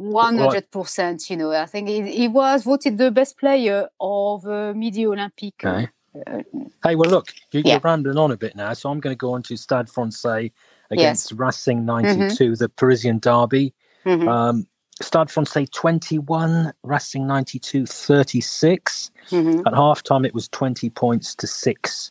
One 0.00 0.38
hundred 0.38 0.70
percent. 0.70 1.28
You 1.30 1.36
know, 1.36 1.52
I 1.52 1.66
think 1.66 1.88
he, 1.88 2.00
he 2.10 2.28
was 2.28 2.64
voted 2.64 2.96
the 2.98 3.10
best 3.10 3.38
player 3.38 3.88
of 4.00 4.46
uh, 4.46 4.72
Midi 4.74 5.04
Olympique. 5.04 5.64
Okay. 5.64 5.88
Uh, 6.26 6.42
Hey, 6.82 6.94
well, 6.96 7.10
look, 7.10 7.28
you, 7.52 7.60
Yeah. 7.64 7.74
you're 7.74 7.80
rambling 7.80 8.16
on 8.16 8.30
a 8.32 8.36
bit 8.38 8.56
now, 8.56 8.72
so 8.72 8.90
I'm 8.90 9.00
going 9.00 9.12
to 9.14 9.18
go 9.18 9.34
on 9.34 9.42
to 9.44 9.56
Stade 9.56 9.88
Francais 9.90 10.50
against 10.90 11.30
Racing 11.32 11.84
Mm-hmm. 11.84 12.20
92, 12.20 12.56
the 12.56 12.68
Parisian 12.70 13.18
derby. 13.18 13.74
mhm. 14.06 14.26
Um, 14.26 14.66
Stade 15.02 15.30
Francais 15.30 15.66
21, 15.66 16.72
Racing 16.82 17.26
92 17.26 17.84
36. 17.86 19.10
Mhm. 19.30 19.60
At 19.66 19.72
halftime, 19.74 20.26
it 20.26 20.34
was 20.34 20.48
20 20.48 20.88
points 20.90 21.34
to 21.36 21.46
six 21.46 22.10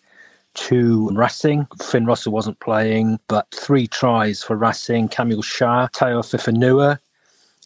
to 0.55 1.09
Racing. 1.13 1.67
Finn 1.81 2.05
Russell 2.05 2.31
wasn't 2.33 2.59
playing, 2.59 3.19
but 3.27 3.47
three 3.53 3.87
tries 3.87 4.43
for 4.43 4.55
Racing. 4.55 5.09
Camille 5.09 5.41
Chat, 5.43 5.93
Teo 5.93 6.21
Fifanua, 6.21 6.99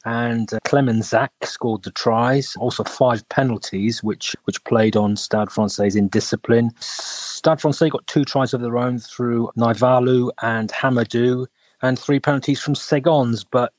and 0.05 0.53
uh, 0.53 0.59
Klemenczak 0.65 1.29
scored 1.43 1.83
the 1.83 1.91
tries. 1.91 2.55
Also, 2.57 2.83
five 2.83 3.27
penalties, 3.29 4.03
which 4.03 4.35
which 4.43 4.63
played 4.65 4.95
on 4.95 5.15
Stade 5.15 5.51
Francais 5.51 5.97
in 5.97 6.07
discipline. 6.09 6.71
Stade 6.79 7.61
Francais 7.61 7.89
got 7.89 8.05
two 8.07 8.25
tries 8.25 8.53
of 8.53 8.61
their 8.61 8.77
own 8.77 8.99
through 8.99 9.49
Naivalu 9.57 10.31
and 10.41 10.69
Hamadou, 10.69 11.47
and 11.81 11.97
three 11.97 12.19
penalties 12.19 12.61
from 12.61 12.73
Segonds. 12.73 13.45
But 13.49 13.73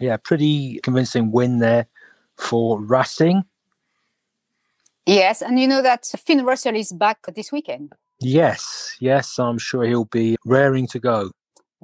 yeah, 0.00 0.16
pretty 0.16 0.80
convincing 0.82 1.32
win 1.32 1.58
there 1.58 1.86
for 2.36 2.80
Racing. 2.80 3.44
Yes, 5.06 5.42
and 5.42 5.58
you 5.58 5.66
know 5.66 5.82
that 5.82 6.06
Finn 6.06 6.44
Russell 6.44 6.76
is 6.76 6.92
back 6.92 7.18
this 7.34 7.50
weekend. 7.50 7.92
Yes, 8.20 8.96
yes, 9.00 9.36
I'm 9.38 9.58
sure 9.58 9.84
he'll 9.84 10.04
be 10.04 10.36
raring 10.44 10.86
to 10.88 11.00
go. 11.00 11.32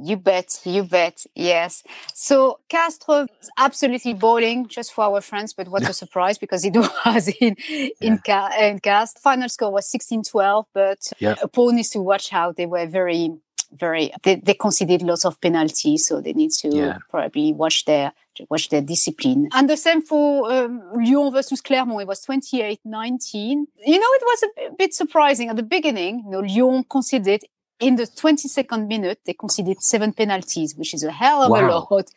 You 0.00 0.16
bet, 0.16 0.60
you 0.64 0.84
bet, 0.84 1.26
yes. 1.34 1.82
So 2.14 2.60
Castro 2.68 3.26
is 3.40 3.50
absolutely 3.58 4.14
bowling 4.14 4.68
just 4.68 4.92
for 4.92 5.04
our 5.04 5.20
friends, 5.20 5.52
but 5.54 5.68
what 5.68 5.88
a 5.88 5.92
surprise 5.92 6.38
because 6.38 6.64
it 6.64 6.74
was 7.06 7.28
in 7.40 7.56
in, 8.00 8.18
ca- 8.18 8.52
in 8.60 8.78
cast. 8.78 9.18
Final 9.20 9.48
score 9.48 9.72
was 9.72 9.90
16-12, 9.90 10.64
but 10.72 11.00
Yeah. 11.18 11.34
opponents 11.42 11.90
to 11.90 12.00
watch 12.00 12.32
out. 12.32 12.56
They 12.56 12.66
were 12.66 12.86
very, 12.86 13.32
very. 13.72 14.12
They, 14.22 14.36
they 14.36 14.54
conceded 14.54 15.02
lots 15.02 15.24
of 15.24 15.40
penalties, 15.40 16.06
so 16.06 16.20
they 16.20 16.32
need 16.32 16.52
to 16.62 16.68
Yeah. 16.68 16.98
probably 17.10 17.52
watch 17.52 17.84
their 17.84 18.12
watch 18.48 18.68
their 18.68 18.80
discipline. 18.82 19.48
And 19.52 19.68
the 19.68 19.76
same 19.76 20.00
for 20.00 20.50
um, 20.52 20.80
Lyon 20.94 21.32
versus 21.32 21.60
Clermont. 21.60 22.02
It 22.02 22.06
was 22.06 22.24
28-19. 22.24 22.76
You 22.86 23.98
know, 23.98 24.12
it 24.18 24.22
was 24.24 24.42
a 24.44 24.70
bit 24.78 24.94
surprising 24.94 25.48
at 25.48 25.56
the 25.56 25.62
beginning. 25.64 26.22
You 26.24 26.30
know, 26.30 26.40
Lyon 26.40 26.84
conceded 26.84 27.42
in 27.80 27.96
the 27.96 28.04
22nd 28.04 28.86
minute, 28.88 29.20
they 29.24 29.34
conceded 29.34 29.82
seven 29.82 30.12
penalties, 30.12 30.74
which 30.76 30.94
is 30.94 31.04
a 31.04 31.12
hell 31.12 31.42
of 31.42 31.50
Wow. 31.50 31.60
a 31.60 31.72
lot. 31.72 32.10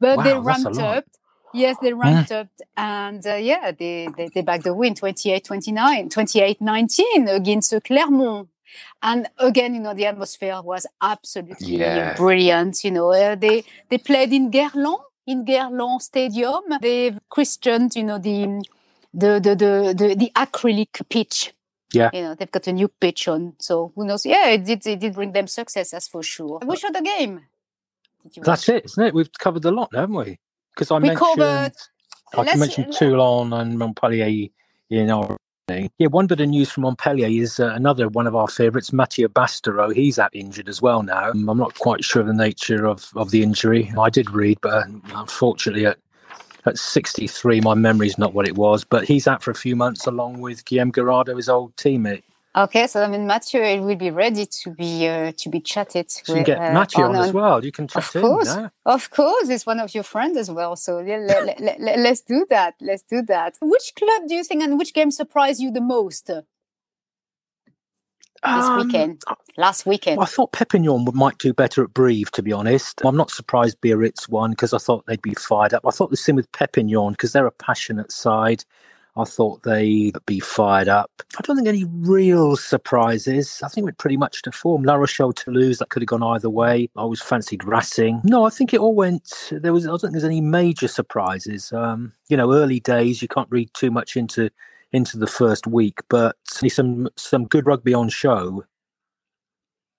But 0.00 0.22
they 0.22 0.32
Wow, 0.32 0.38
a 0.38 0.40
ramped 0.40 0.78
up. 0.78 1.04
Yes, 1.54 1.76
they 1.82 1.92
ramped 1.92 2.32
up. 2.32 2.48
And 2.76 3.26
uh, 3.26 3.34
yeah, 3.34 3.72
they, 3.72 4.08
they, 4.16 4.28
they 4.34 4.40
backed 4.42 4.64
the 4.64 4.72
win 4.74 4.94
28 4.94 5.44
29, 5.44 6.08
28 6.08 6.60
19 6.60 7.28
against 7.28 7.74
Clermont. 7.84 8.48
And 9.02 9.28
again, 9.38 9.74
you 9.74 9.80
know, 9.80 9.92
the 9.94 10.06
atmosphere 10.06 10.60
was 10.62 10.86
absolutely 11.02 11.76
Yeah. 11.76 12.14
brilliant. 12.14 12.82
You 12.84 12.92
know, 12.92 13.12
uh, 13.12 13.34
they, 13.34 13.64
they 13.90 13.98
played 13.98 14.32
in 14.32 14.50
Gerland, 14.50 15.00
in 15.26 15.44
Gerland 15.44 16.00
Stadium. 16.00 16.62
They've 16.80 17.18
christened, 17.28 17.94
you 17.96 18.04
know, 18.04 18.18
the, 18.18 18.64
the, 19.12 19.40
the, 19.40 19.54
the, 19.54 19.94
the, 19.94 20.14
the 20.14 20.32
acrylic 20.34 21.06
pitch 21.10 21.52
Yeah. 21.92 22.10
you 22.12 22.22
know 22.22 22.34
they've 22.34 22.50
got 22.50 22.66
a 22.66 22.72
new 22.72 22.88
pitch 22.88 23.28
on 23.28 23.54
so 23.58 23.92
who 23.94 24.04
knows 24.06 24.24
yeah 24.26 24.48
it 24.48 24.64
did 24.64 24.86
it 24.86 25.00
did 25.00 25.14
bring 25.14 25.32
them 25.32 25.46
success 25.46 25.90
that's 25.90 26.08
for 26.08 26.22
sure 26.22 26.58
which 26.64 26.84
other 26.84 27.02
game 27.02 27.42
That's 28.42 28.68
it, 28.68 28.84
isn't 28.84 29.04
it? 29.04 29.14
We've 29.14 29.32
covered 29.32 29.64
a 29.64 29.70
lot, 29.72 29.90
haven't 29.94 30.14
we? 30.14 30.38
Because 30.74 30.90
I 30.92 30.98
We 30.98 31.08
mentioned, 31.08 31.18
covered- 31.38 31.72
I 32.34 32.56
mentioned 32.56 32.92
Toulon 32.92 33.52
and 33.52 33.78
Montpellier 33.78 34.48
in 34.90 35.10
our. 35.10 35.36
Yeah, 35.68 36.08
one 36.08 36.26
bit 36.26 36.40
of 36.40 36.48
news 36.48 36.70
from 36.70 36.82
Montpellier 36.82 37.26
is 37.28 37.58
uh, 37.58 37.68
another 37.74 38.08
one 38.08 38.26
of 38.26 38.36
our 38.36 38.46
favourites, 38.48 38.92
Mathieu 38.92 39.28
Bastareaud. 39.28 39.94
He's 39.94 40.18
out 40.18 40.34
injured 40.34 40.68
as 40.68 40.82
well 40.82 41.02
now. 41.02 41.30
Um, 41.30 41.48
I'm 41.48 41.58
not 41.58 41.78
quite 41.78 42.04
sure 42.04 42.20
of 42.20 42.28
the 42.28 42.32
nature 42.34 42.86
of, 42.86 43.10
of 43.16 43.30
the 43.30 43.42
injury. 43.42 43.90
I 43.98 44.10
did 44.10 44.30
read, 44.30 44.58
but 44.60 44.72
uh, 44.72 44.84
unfortunately 45.14 45.86
at 45.86 45.98
at 46.66 46.78
63, 46.78 47.60
my 47.60 47.74
memory's 47.74 48.18
not 48.18 48.34
what 48.34 48.46
it 48.48 48.56
was. 48.56 48.84
But 48.84 49.04
he's 49.04 49.26
out 49.26 49.42
for 49.42 49.50
a 49.50 49.54
few 49.54 49.76
months 49.76 50.06
along 50.06 50.40
with 50.40 50.64
Guillaume 50.64 50.92
Guirado, 50.92 51.36
his 51.36 51.48
old 51.48 51.74
teammate. 51.76 52.22
okay 52.54 52.86
so 52.86 53.02
i 53.02 53.06
mean 53.08 53.26
matthew 53.26 53.62
it 53.62 53.80
will 53.80 53.96
be 53.96 54.10
ready 54.10 54.44
to 54.44 54.70
be 54.74 55.08
uh, 55.08 55.32
to 55.38 55.48
be 55.48 55.58
chatted 55.58 56.06
you 56.18 56.24
can 56.24 56.34
with, 56.36 56.44
get 56.46 56.58
uh, 56.58 56.72
Mathieu 56.74 57.04
on, 57.04 57.16
on- 57.16 57.24
as 57.24 57.32
well. 57.32 57.64
You 57.64 57.72
can 57.72 57.88
chat 57.88 58.04
of 58.04 58.16
in. 58.16 58.20
course 58.22 58.54
no? 58.54 58.68
of 58.84 59.10
course 59.10 59.48
it's 59.48 59.64
one 59.64 59.80
of 59.80 59.94
your 59.94 60.04
friends 60.04 60.36
as 60.36 60.50
well 60.50 60.76
so 60.76 60.98
yeah, 61.00 61.16
let, 61.16 61.46
let, 61.46 61.60
let, 61.60 61.80
let, 61.80 61.98
let's 61.98 62.20
do 62.20 62.44
that 62.50 62.74
let's 62.82 63.04
do 63.04 63.22
that 63.22 63.56
which 63.62 63.94
club 63.96 64.28
do 64.28 64.34
you 64.34 64.44
think 64.44 64.62
and 64.62 64.78
which 64.78 64.92
game 64.92 65.10
surprised 65.10 65.60
you 65.62 65.70
the 65.70 65.80
most 65.80 66.30
this 68.44 68.64
Um, 68.66 68.86
weekend 68.86 69.22
last 69.56 69.86
weekend 69.86 70.20
I 70.20 70.24
thought 70.24 70.52
Perpignan 70.52 71.04
would- 71.04 71.14
might 71.14 71.38
do 71.38 71.52
better 71.52 71.82
at 71.84 71.94
Brive, 71.94 72.30
to 72.32 72.42
be 72.42 72.52
honest. 72.52 73.00
I'm 73.04 73.16
not 73.16 73.30
surprised 73.30 73.80
Biarritz 73.80 74.28
won 74.28 74.50
because 74.50 74.72
I 74.72 74.78
thought 74.78 75.04
they'd 75.06 75.22
be 75.22 75.34
fired 75.34 75.74
up. 75.74 75.86
I 75.86 75.90
thought 75.90 76.10
the 76.10 76.16
same 76.16 76.36
with 76.36 76.50
Perpignan 76.52 77.12
because 77.12 77.32
they're 77.32 77.46
a 77.46 77.52
passionate 77.52 78.10
side. 78.10 78.64
I 79.14 79.24
thought 79.24 79.62
they'd 79.62 80.16
be 80.24 80.40
fired 80.40 80.88
up. 80.88 81.10
I 81.38 81.42
don't 81.42 81.56
think 81.56 81.68
any 81.68 81.84
real 81.84 82.56
surprises. 82.56 83.60
I 83.62 83.68
think 83.68 83.84
we're 83.84 83.92
pretty 83.92 84.16
much 84.16 84.40
to 84.42 84.52
form. 84.52 84.84
La 84.84 84.94
Rochelle 84.94 85.34
Toulouse, 85.34 85.76
that 85.78 85.90
could 85.90 86.00
have 86.00 86.08
gone 86.08 86.22
either 86.22 86.48
way. 86.48 86.88
I 86.96 87.02
always 87.02 87.20
fancied 87.20 87.62
Racing. 87.64 88.22
No, 88.24 88.44
I 88.46 88.50
think 88.50 88.72
it 88.72 88.80
all 88.80 88.94
went. 88.94 89.50
There 89.52 89.72
was. 89.74 89.84
I 89.84 89.90
don't 89.90 90.00
think 90.00 90.12
there's 90.12 90.24
any 90.24 90.40
major 90.40 90.88
surprises. 90.88 91.72
Um, 91.74 92.14
you 92.28 92.38
know, 92.38 92.54
early 92.54 92.80
days. 92.80 93.20
You 93.20 93.28
can't 93.28 93.48
read 93.50 93.68
too 93.74 93.90
much 93.90 94.16
into 94.16 94.48
into 94.92 95.18
the 95.18 95.26
first 95.26 95.66
week, 95.66 96.00
but 96.08 96.36
some 96.44 97.08
some 97.16 97.46
good 97.46 97.66
rugby 97.66 97.94
on 97.94 98.08
show. 98.08 98.64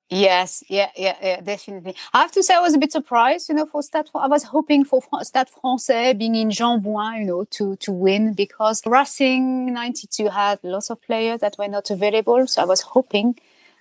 Yes, 0.10 0.64
yeah, 0.70 0.92
yeah, 0.96 1.16
yeah, 1.22 1.42
definitely. 1.42 1.96
I 2.14 2.22
have 2.22 2.32
to 2.34 2.44
say, 2.44 2.54
I 2.54 2.60
was 2.60 2.76
a 2.76 2.78
bit 2.78 2.92
surprised, 2.92 3.50
you 3.50 3.56
know, 3.56 3.66
for 3.66 3.82
Stade. 3.82 4.06
I 4.14 4.28
was 4.28 4.44
hoping 4.44 4.86
for 4.86 5.02
Stade 5.24 5.50
Francais 5.50 6.14
being 6.14 6.36
in 6.36 6.52
Jean 6.52 6.82
Bouin, 6.82 7.22
you 7.22 7.26
know, 7.26 7.46
to 7.46 7.76
to 7.78 7.92
win 7.92 8.34
because 8.34 8.84
Racing 8.86 9.74
'92 9.74 10.28
had 10.28 10.60
lots 10.62 10.92
of 10.92 11.02
players 11.02 11.40
that 11.40 11.56
were 11.58 11.68
not 11.68 11.90
available, 11.90 12.46
so 12.46 12.62
I 12.62 12.66
was 12.66 12.82
hoping 12.82 13.40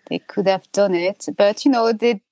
they 0.08 0.20
could 0.20 0.46
have 0.46 0.70
done 0.72 0.94
it. 0.94 1.28
But 1.36 1.64
you 1.66 1.70
know, 1.70 1.92
they, 1.92 2.22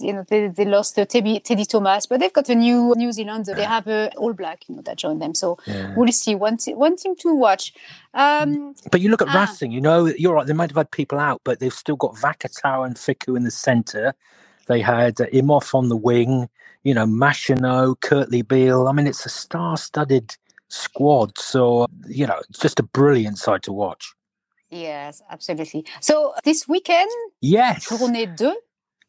you 0.00 0.12
know, 0.12 0.24
they, 0.28 0.48
they 0.48 0.64
lost 0.64 0.98
uh, 0.98 1.04
Teddy, 1.04 1.40
Teddy 1.40 1.64
Thomas, 1.64 2.06
but 2.06 2.20
they've 2.20 2.32
got 2.32 2.48
a 2.48 2.54
new 2.54 2.94
New 2.96 3.12
Zealand. 3.12 3.46
They 3.46 3.64
have 3.64 3.86
a 3.88 4.10
All 4.16 4.32
Black, 4.32 4.68
you 4.68 4.76
know, 4.76 4.82
that 4.82 4.96
joined 4.96 5.20
them. 5.20 5.34
So 5.34 5.58
Yeah. 5.66 5.94
we'll 5.96 6.10
see. 6.12 6.34
One, 6.34 6.56
t- 6.56 6.74
one 6.74 6.96
team 6.96 7.14
to 7.16 7.34
watch. 7.34 7.72
Um, 8.14 8.74
But 8.90 9.00
you 9.00 9.10
look 9.10 9.22
at 9.22 9.28
Ah. 9.28 9.40
Racing, 9.40 9.72
you 9.72 9.80
know, 9.80 10.06
you're 10.06 10.34
right. 10.34 10.46
They 10.46 10.52
might 10.54 10.70
have 10.70 10.76
had 10.76 10.90
people 10.90 11.18
out, 11.18 11.40
but 11.44 11.60
they've 11.60 11.72
still 11.72 11.96
got 11.96 12.14
Vakatawa 12.14 12.86
and 12.86 12.96
Fickou 12.96 13.36
in 13.36 13.44
the 13.44 13.50
centre. 13.50 14.14
They 14.66 14.80
had 14.80 15.20
uh, 15.20 15.26
Imhoff 15.26 15.74
on 15.74 15.88
the 15.88 15.96
wing, 15.96 16.48
you 16.84 16.94
know, 16.94 17.04
Machenaud, 17.06 17.96
Kurtley 18.00 18.46
Beale. 18.46 18.86
I 18.88 18.92
mean, 18.92 19.06
it's 19.06 19.26
a 19.26 19.28
star 19.28 19.76
studded 19.76 20.36
squad. 20.68 21.36
So, 21.38 21.86
you 22.08 22.26
know, 22.26 22.40
it's 22.48 22.58
just 22.60 22.80
a 22.80 22.82
brilliant 22.84 23.38
side 23.38 23.62
to 23.64 23.72
watch. 23.72 24.14
yes, 24.70 25.20
absolutely. 25.30 25.84
So 26.00 26.32
this 26.44 26.66
weekend, 26.66 27.10
Yes. 27.42 27.88
journée 27.88 28.34
2. 28.36 28.56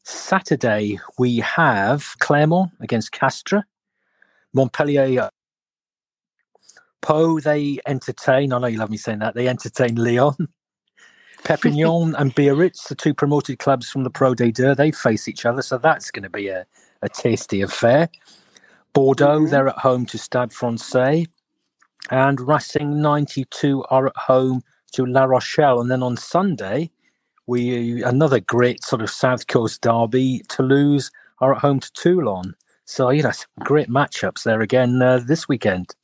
Saturday, 0.04 1.00
we 1.18 1.38
have 1.38 2.16
Clermont 2.20 2.72
against 2.82 3.12
Castres, 3.12 3.64
Montpellier. 4.54 5.30
Pau, 7.02 7.40
they 7.40 7.80
entertain, 7.86 8.54
I 8.54 8.60
know 8.60 8.68
you 8.68 8.78
love 8.78 8.90
me 8.90 8.98
saying 8.98 9.20
that, 9.20 9.36
they 9.36 9.48
entertain 9.48 9.96
Lyon. 9.96 10.36
Perpignan 11.44 12.16
and 12.16 12.34
Biarritz, 12.34 12.88
the 12.88 12.96
two 12.96 13.14
promoted 13.14 13.60
clubs 13.60 13.90
from 13.90 14.04
the 14.04 14.10
Pro 14.10 14.34
D2, 14.34 14.78
they 14.78 14.92
face 14.92 15.28
each 15.28 15.46
other, 15.46 15.62
so 15.62 15.78
that's 15.78 16.12
going 16.12 16.24
to 16.24 16.30
be 16.30 16.48
a, 16.48 16.66
a 17.02 17.10
tasty 17.10 17.62
affair. 17.62 18.08
Bordeaux, 18.94 19.42
mm-hmm. 19.42 19.52
they're 19.52 19.68
at 19.70 19.80
home 19.80 20.06
to 20.08 20.18
Stade 20.18 20.54
Francais. 20.54 21.28
And 22.12 22.40
Racing 22.40 23.02
92 23.02 23.84
are 23.90 24.08
at 24.08 24.18
home 24.18 24.62
to 24.94 25.06
La 25.06 25.24
Rochelle. 25.24 25.82
And 25.82 25.90
then 25.90 26.04
on 26.04 26.18
Sunday, 26.18 26.92
we 27.48 28.04
another 28.04 28.40
great 28.40 28.84
sort 28.84 29.02
of 29.02 29.10
South 29.10 29.48
Coast 29.48 29.82
derby. 29.82 30.44
Toulouse 30.50 31.12
are 31.40 31.54
at 31.56 31.62
home 31.62 31.80
to 31.80 31.92
Toulon. 31.94 32.56
So, 32.86 33.10
you 33.10 33.24
know, 33.24 33.32
some 33.32 33.48
great 33.60 33.90
matchups 33.90 34.44
there 34.44 34.62
again 34.62 35.02
uh, 35.02 35.20
this 35.26 35.48
weekend. 35.48 35.96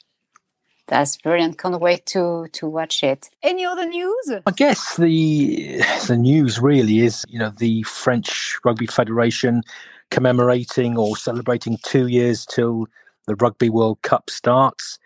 That's 0.87 1.17
brilliant. 1.17 1.59
Can't 1.59 1.79
wait 1.79 2.05
to 2.07 2.47
to 2.53 2.67
watch 2.67 3.03
it. 3.03 3.29
Any 3.43 3.63
other 3.63 3.85
news? 3.85 4.33
I 4.45 4.51
guess 4.51 4.95
the 4.97 5.83
the 6.07 6.17
news 6.17 6.59
really 6.59 6.99
is, 6.99 7.25
you 7.29 7.37
know, 7.37 7.51
the 7.51 7.83
French 7.83 8.57
Rugby 8.65 8.87
Federation 8.87 9.61
commemorating 10.09 10.97
or 10.97 11.15
celebrating 11.15 11.77
two 11.83 12.07
years 12.07 12.45
till 12.45 12.87
the 13.27 13.35
Rugby 13.35 13.69
World 13.69 14.01
Cup 14.01 14.29
starts. 14.29 14.97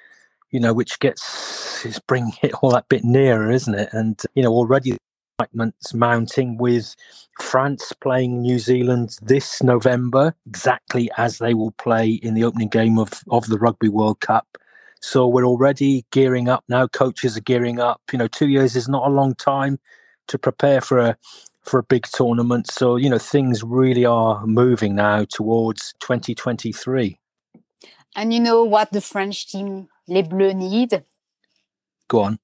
You 0.51 0.59
know, 0.61 0.73
which 0.73 0.99
gets 0.99 1.83
is 1.83 1.99
bringing 1.99 2.33
it 2.41 2.53
all 2.61 2.71
that 2.71 2.87
bit 2.87 3.03
nearer, 3.03 3.51
isn't 3.51 3.75
it? 3.75 3.89
And 3.91 4.21
you 4.35 4.43
know, 4.43 4.53
already 4.53 4.97
excitements 5.39 5.93
mounting 5.93 6.57
with 6.57 6.95
France 7.39 7.91
playing 8.01 8.41
New 8.41 8.59
Zealand 8.59 9.17
this 9.21 9.63
November, 9.63 10.35
exactly 10.45 11.09
as 11.17 11.39
they 11.39 11.53
will 11.53 11.71
play 11.71 12.11
in 12.11 12.33
the 12.33 12.43
opening 12.43 12.67
game 12.67 12.99
of, 12.99 13.11
of 13.29 13.47
the 13.47 13.57
Rugby 13.57 13.89
World 13.89 14.19
Cup. 14.19 14.57
So 15.01 15.27
we're 15.27 15.45
already 15.45 16.05
gearing 16.11 16.47
up 16.47 16.63
now. 16.69 16.87
Coaches 16.87 17.35
are 17.35 17.41
gearing 17.41 17.79
up. 17.79 18.01
You 18.11 18.19
know, 18.19 18.27
two 18.27 18.47
years 18.47 18.75
is 18.75 18.87
not 18.87 19.07
a 19.07 19.13
long 19.13 19.35
time 19.35 19.79
to 20.27 20.37
prepare 20.37 20.81
for 20.81 20.99
a 20.99 21.17
for 21.63 21.79
a 21.79 21.83
big 21.83 22.05
tournament. 22.05 22.71
So 22.71 22.95
you 22.95 23.09
know, 23.09 23.17
things 23.17 23.63
really 23.63 24.05
are 24.05 24.45
moving 24.45 24.95
now 24.95 25.25
towards 25.25 25.93
2023. 25.99 27.19
And 28.15 28.33
you 28.33 28.39
know 28.39 28.63
what 28.63 28.91
the 28.91 29.01
French 29.01 29.47
team 29.47 29.89
Les 30.07 30.23
Bleus 30.23 30.53
need? 30.53 31.03
Go 32.07 32.21
on. 32.21 32.39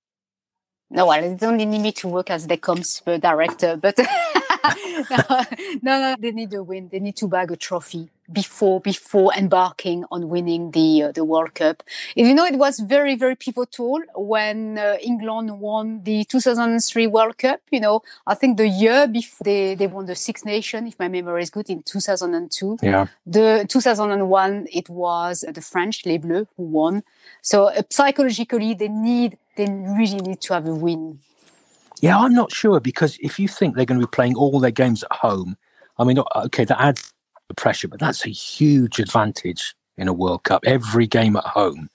No, 0.92 1.06
well, 1.06 1.22
they 1.22 1.36
don't 1.36 1.58
need 1.58 1.68
me 1.68 1.92
to 1.92 2.08
work 2.08 2.32
as 2.32 2.48
the 2.48 2.58
comms 2.58 3.04
director, 3.22 3.78
but 3.78 3.96
no, 5.82 6.00
no, 6.00 6.16
they 6.20 6.32
need 6.32 6.54
a 6.54 6.64
win. 6.64 6.90
They 6.90 7.00
need 7.00 7.16
to 7.18 7.28
bag 7.28 7.52
a 7.52 7.56
trophy 7.56 8.10
before 8.32 8.80
before 8.80 9.34
embarking 9.34 10.06
on 10.12 10.30
winning 10.30 10.72
the 10.72 11.04
uh, 11.04 11.12
the 11.12 11.24
World 11.24 11.56
Cup. 11.56 11.84
And 12.16 12.28
you 12.28 12.34
know, 12.34 12.46
it 12.46 12.58
was 12.58 12.80
very 12.80 13.16
very 13.16 13.36
pivotal 13.36 14.02
when 14.16 14.78
uh, 14.78 14.98
England 15.02 15.60
won 15.60 16.04
the 16.04 16.26
2003 16.26 17.08
World 17.08 17.38
Cup. 17.38 17.62
You 17.72 17.80
know, 17.80 18.02
I 18.28 18.36
think 18.36 18.58
the 18.58 18.68
year 18.68 19.08
before 19.08 19.44
they 19.44 19.76
they 19.76 19.88
won 19.88 20.06
the 20.06 20.16
Six 20.16 20.46
Nations, 20.46 20.90
if 20.94 21.00
my 21.00 21.08
memory 21.08 21.44
is 21.44 21.50
good, 21.50 21.70
in 21.70 21.84
2002. 21.84 22.78
Yeah. 22.82 23.08
The 23.26 23.66
2001 23.68 24.68
it 24.72 24.90
was 24.90 25.44
the 25.48 25.62
French 25.62 26.06
Les 26.06 26.18
Bleus 26.18 26.48
who 26.58 26.64
won. 26.64 27.04
So 27.42 27.66
uh, 27.70 27.82
psychologically, 27.90 28.74
they 28.74 28.90
need 28.90 29.38
they 29.56 29.66
really 29.66 30.22
need 30.22 30.42
to 30.42 30.54
have 30.54 30.68
a 30.68 30.76
win 30.76 31.20
yeah, 32.02 32.18
I'm 32.18 32.34
not 32.34 32.52
sure 32.52 32.80
because 32.80 33.18
if 33.22 33.40
you 33.40 33.48
think 33.48 33.76
they're 33.76 33.86
going 33.86 34.00
to 34.00 34.08
be 34.08 34.12
playing 34.12 34.36
all 34.36 34.60
their 34.60 34.72
games 34.72 35.04
at 35.04 35.12
home, 35.18 35.58
I 35.98 36.04
mean, 36.04 36.20
okay, 36.36 36.66
that 36.66 36.82
adds 36.82 37.14
the 37.50 37.54
pressure, 37.54 37.88
but 37.88 38.00
that's 38.00 38.26
a 38.26 38.30
huge 38.30 39.00
advantage 39.00 39.76
in 39.98 40.08
a 40.08 40.14
World 40.14 40.44
Cup. 40.44 40.64
Every 40.66 41.08
game 41.08 41.36
at 41.36 41.44
home. 41.44 41.90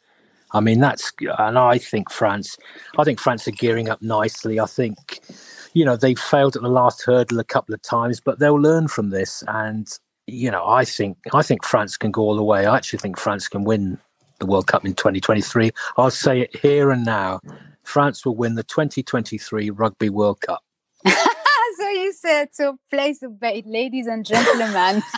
I 0.53 0.61
mean, 0.61 0.79
that's, 0.79 1.13
and 1.21 1.59
I 1.59 1.79
think 1.79 2.13
France, 2.13 2.57
I 2.99 3.05
think 3.05 3.19
France 3.19 3.49
are 3.49 3.53
gearing 3.53 3.89
up 3.89 4.01
nicely. 4.03 4.61
I 4.61 4.67
think, 4.67 5.21
you 5.73 5.85
know, 5.85 5.97
they've 5.97 6.19
failed 6.19 6.55
at 6.55 6.63
the 6.63 6.69
last 6.69 7.03
hurdle 7.05 7.41
a 7.41 7.45
couple 7.45 7.75
of 7.75 7.83
times, 7.83 8.21
but 8.21 8.39
they'll 8.39 8.61
learn 8.61 8.87
from 8.87 9.11
this. 9.11 9.43
And, 9.49 9.89
you 10.27 10.51
know, 10.51 10.65
I 10.67 10.85
think, 10.85 11.19
I 11.33 11.43
think 11.43 11.65
France 11.65 11.97
can 11.97 12.13
go 12.13 12.23
all 12.23 12.37
the 12.37 12.45
way. 12.45 12.67
I 12.67 12.77
actually 12.77 13.01
think 13.01 13.19
France 13.19 13.49
can 13.49 13.65
win 13.65 13.99
the 14.39 14.47
World 14.47 14.69
Cup 14.69 14.85
in 14.85 14.95
2023. 14.95 15.71
I'll 15.97 16.11
say 16.11 16.43
it 16.43 16.57
here 16.57 16.91
and 16.91 17.05
now. 17.05 17.41
France 17.85 18.25
will 18.25 18.37
win 18.37 18.55
the 18.55 18.65
2023 18.65 19.71
Rugby 19.71 20.11
World 20.11 20.41
Cup. 20.41 20.63
so 21.07 21.89
you 21.91 22.13
said, 22.13 22.49
so 22.53 22.77
place 22.91 23.21
the 23.21 23.29
bait, 23.29 23.67
ladies 23.67 24.07
and 24.07 24.25
gentlemen. 24.25 25.03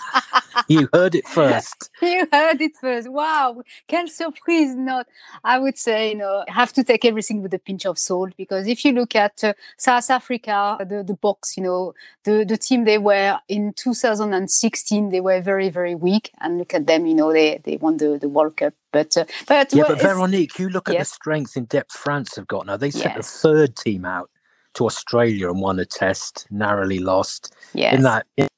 you 0.68 0.88
heard 0.92 1.14
it 1.14 1.26
first. 1.26 1.90
you 2.02 2.26
heard 2.32 2.60
it 2.60 2.76
first. 2.80 3.08
Wow. 3.08 3.62
Quelle 3.88 4.08
surprise. 4.08 4.74
Not, 4.74 5.06
I 5.44 5.58
would 5.58 5.78
say, 5.78 6.10
you 6.10 6.16
know, 6.16 6.44
have 6.48 6.72
to 6.74 6.84
take 6.84 7.04
everything 7.04 7.42
with 7.42 7.54
a 7.54 7.58
pinch 7.58 7.86
of 7.86 7.98
salt 7.98 8.32
because 8.36 8.66
if 8.66 8.84
you 8.84 8.92
look 8.92 9.14
at 9.14 9.42
uh, 9.44 9.54
South 9.76 10.10
Africa, 10.10 10.76
the, 10.80 11.02
the 11.02 11.16
Boks, 11.16 11.56
you 11.56 11.62
know, 11.62 11.94
the, 12.24 12.44
the 12.44 12.56
team 12.56 12.84
they 12.84 12.98
were 12.98 13.38
in 13.48 13.72
2016, 13.74 15.10
they 15.10 15.20
were 15.20 15.40
very, 15.40 15.70
very 15.70 15.94
weak. 15.94 16.30
And 16.40 16.58
look 16.58 16.74
at 16.74 16.86
them, 16.86 17.06
you 17.06 17.14
know, 17.14 17.32
they, 17.32 17.60
they 17.64 17.76
won 17.76 17.96
the, 17.96 18.18
the 18.18 18.28
World 18.28 18.56
Cup. 18.56 18.74
But, 18.92 19.16
uh, 19.16 19.24
but 19.46 19.72
yeah, 19.72 19.84
but 19.88 20.00
Veronique, 20.00 20.58
you 20.58 20.68
look 20.68 20.88
at 20.88 20.94
yes. 20.94 21.10
the 21.10 21.14
strength 21.14 21.56
in 21.56 21.64
depth 21.64 21.92
France 21.92 22.36
have 22.36 22.46
got 22.46 22.66
now. 22.66 22.76
They 22.76 22.90
sent 22.90 23.16
yes. 23.16 23.18
a 23.18 23.38
third 23.40 23.76
team 23.76 24.04
out 24.04 24.30
to 24.76 24.86
Australia 24.86 25.50
and 25.50 25.60
won 25.60 25.78
a 25.78 25.84
test, 25.84 26.46
narrowly 26.50 26.98
lost. 26.98 27.54
Yes. 27.74 27.94
In 27.94 28.02
that 28.02 28.26
in 28.36 28.48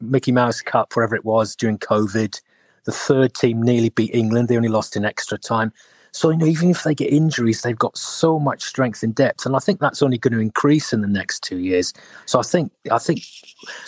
Mickey 0.00 0.32
Mouse 0.32 0.60
Cup, 0.60 0.94
wherever 0.94 1.14
it 1.14 1.24
was 1.24 1.56
during 1.56 1.78
COVID, 1.78 2.40
the 2.84 2.92
third 2.92 3.34
team 3.34 3.62
nearly 3.62 3.88
beat 3.90 4.14
England. 4.14 4.48
They 4.48 4.56
only 4.56 4.68
lost 4.68 4.96
in 4.96 5.04
extra 5.04 5.38
time. 5.38 5.72
So, 6.12 6.30
you 6.30 6.36
know, 6.36 6.46
even 6.46 6.70
if 6.70 6.84
they 6.84 6.94
get 6.94 7.12
injuries, 7.12 7.62
they've 7.62 7.76
got 7.76 7.98
so 7.98 8.38
much 8.38 8.62
strength 8.62 9.02
and 9.02 9.12
depth. 9.12 9.44
And 9.44 9.56
I 9.56 9.58
think 9.58 9.80
that's 9.80 10.00
only 10.00 10.16
going 10.16 10.32
to 10.32 10.38
increase 10.38 10.92
in 10.92 11.00
the 11.00 11.08
next 11.08 11.42
two 11.42 11.58
years. 11.58 11.92
So 12.26 12.38
I 12.38 12.42
think 12.42 12.70
I 12.92 12.98
think 12.98 13.24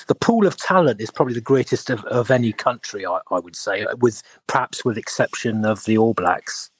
the 0.09 0.15
pool 0.17 0.45
of 0.45 0.57
talent 0.57 1.01
is 1.01 1.09
probably 1.09 1.35
the 1.35 1.41
greatest 1.41 1.89
of, 1.89 2.05
of 2.07 2.33
any 2.33 2.53
country, 2.53 3.07
I, 3.07 3.21
I 3.31 3.39
would 3.39 3.55
say, 3.55 3.87
with 4.01 4.25
perhaps 4.49 4.85
with 4.85 4.99
exception 4.99 5.65
of 5.65 5.85
the 5.85 5.99
All 5.99 6.15
Blacks. 6.15 6.71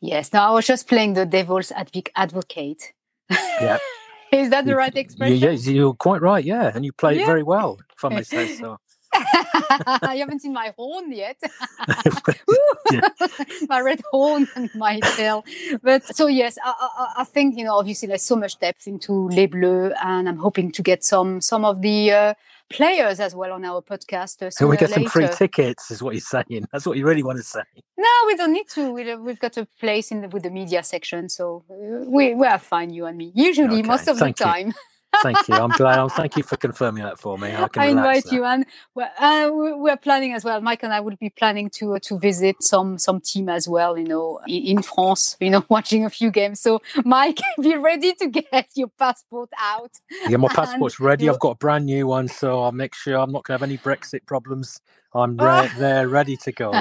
Yes. 0.00 0.32
Now 0.32 0.48
I 0.48 0.52
was 0.52 0.68
just 0.68 0.86
playing 0.86 1.14
the 1.14 1.26
devil's 1.26 1.72
advocate. 1.72 2.92
Yeah. 3.30 3.78
Is 4.34 4.50
that 4.50 4.66
the 4.66 4.76
right 4.76 4.96
expression? 4.96 5.38
Yes, 5.38 5.66
you're 5.66 5.94
quite 5.94 6.22
right. 6.22 6.44
Yeah, 6.44 6.72
and 6.74 6.84
you 6.84 6.92
play 6.92 7.18
yeah. 7.20 7.26
very 7.26 7.42
well, 7.44 7.78
if 7.96 8.04
I 8.04 8.08
may 8.10 8.22
say 8.34 8.48
so. 8.48 8.78
You 10.12 10.20
haven't 10.20 10.40
seen 10.40 10.52
my 10.52 10.72
horn 10.76 11.12
yet. 11.12 11.38
my 13.68 13.80
red 13.80 14.02
horn 14.10 14.48
and 14.56 14.70
my 14.74 15.00
tail. 15.16 15.44
But 15.82 16.04
so 16.16 16.26
yes, 16.26 16.58
I, 16.64 16.74
I, 16.98 17.20
I, 17.22 17.24
think 17.24 17.56
you 17.56 17.64
know 17.64 17.76
obviously 17.76 18.08
there's 18.08 18.22
so 18.24 18.36
much 18.36 18.58
depth 18.58 18.86
into 18.86 19.28
Les 19.28 19.46
Bleus, 19.46 19.92
and 20.02 20.28
I'm 20.28 20.38
hoping 20.38 20.70
to 20.72 20.82
get 20.82 21.04
some 21.04 21.40
some 21.40 21.64
of 21.64 21.80
the 21.82 22.12
uh, 22.12 22.34
players 22.70 23.20
as 23.20 23.34
well 23.34 23.52
on 23.52 23.64
our 23.64 23.82
podcast. 23.82 24.42
Uh, 24.42 24.50
so 24.50 24.66
we 24.66 24.76
get 24.76 24.90
some 24.90 25.06
free 25.06 25.28
tickets, 25.28 25.90
is 25.90 26.02
what 26.02 26.14
you're 26.14 26.20
saying. 26.20 26.66
That's 26.72 26.86
what 26.86 26.96
you 26.96 27.06
really 27.06 27.22
want 27.22 27.38
to 27.38 27.44
say. 27.44 27.62
No, 27.96 28.08
we 28.26 28.36
don't 28.36 28.52
need 28.52 28.68
to. 28.70 28.92
We, 28.92 29.06
have 29.08 29.38
got 29.38 29.56
a 29.56 29.66
place 29.80 30.10
in 30.10 30.22
the, 30.22 30.28
with 30.28 30.42
the 30.42 30.50
media 30.50 30.82
section, 30.82 31.28
so 31.28 31.64
uh, 31.70 32.08
we 32.08 32.34
we 32.34 32.46
are 32.46 32.58
fine, 32.58 32.90
you 32.90 33.06
and 33.06 33.16
me. 33.16 33.32
Usually, 33.34 33.78
okay. 33.78 33.88
most 33.88 34.08
of 34.08 34.18
Thank 34.18 34.36
the 34.36 34.44
time. 34.44 34.74
Thank 35.22 35.48
you. 35.48 35.54
I'm 35.54 35.70
glad. 35.70 35.98
I'm, 35.98 36.08
thank 36.08 36.36
you 36.36 36.42
for 36.42 36.56
confirming 36.56 37.02
that 37.04 37.18
for 37.18 37.38
me. 37.38 37.54
I, 37.54 37.68
can 37.68 37.82
I 37.82 37.86
invite 37.86 38.30
you, 38.32 38.44
and 38.44 38.64
we're, 38.94 39.10
uh, 39.18 39.50
we're 39.52 39.96
planning 39.96 40.32
as 40.32 40.44
well. 40.44 40.60
Mike 40.60 40.82
and 40.82 40.92
I 40.92 41.00
will 41.00 41.16
be 41.16 41.30
planning 41.30 41.70
to 41.70 41.94
uh, 41.94 41.98
to 42.02 42.18
visit 42.18 42.62
some 42.62 42.98
some 42.98 43.20
team 43.20 43.48
as 43.48 43.68
well. 43.68 43.98
You 43.98 44.04
know, 44.04 44.40
in, 44.46 44.78
in, 44.78 44.82
France. 44.82 45.36
You 45.40 45.50
know, 45.50 45.64
watching 45.70 46.04
a 46.04 46.10
few 46.10 46.30
games. 46.30 46.60
So, 46.60 46.80
Mike, 47.04 47.40
be 47.60 47.76
ready 47.76 48.14
to 48.14 48.28
get 48.28 48.68
your 48.74 48.88
passport 48.98 49.50
out. 49.58 49.92
Yeah, 50.28 50.36
my 50.36 50.48
passport's 50.54 50.98
and, 50.98 51.06
ready. 51.06 51.28
I've 51.28 51.40
got 51.40 51.50
a 51.50 51.56
brand 51.56 51.86
new 51.86 52.06
one, 52.06 52.28
so 52.28 52.62
I'll 52.62 52.72
make 52.72 52.94
sure 52.94 53.18
I'm 53.18 53.32
not 53.32 53.44
going 53.44 53.58
to 53.58 53.64
have 53.64 53.68
any 53.68 53.78
Brexit 53.78 54.26
problems. 54.26 54.80
I'm 55.14 55.36
right 55.36 55.70
there, 55.78 56.08
ready 56.08 56.36
to 56.38 56.52
go 56.52 56.72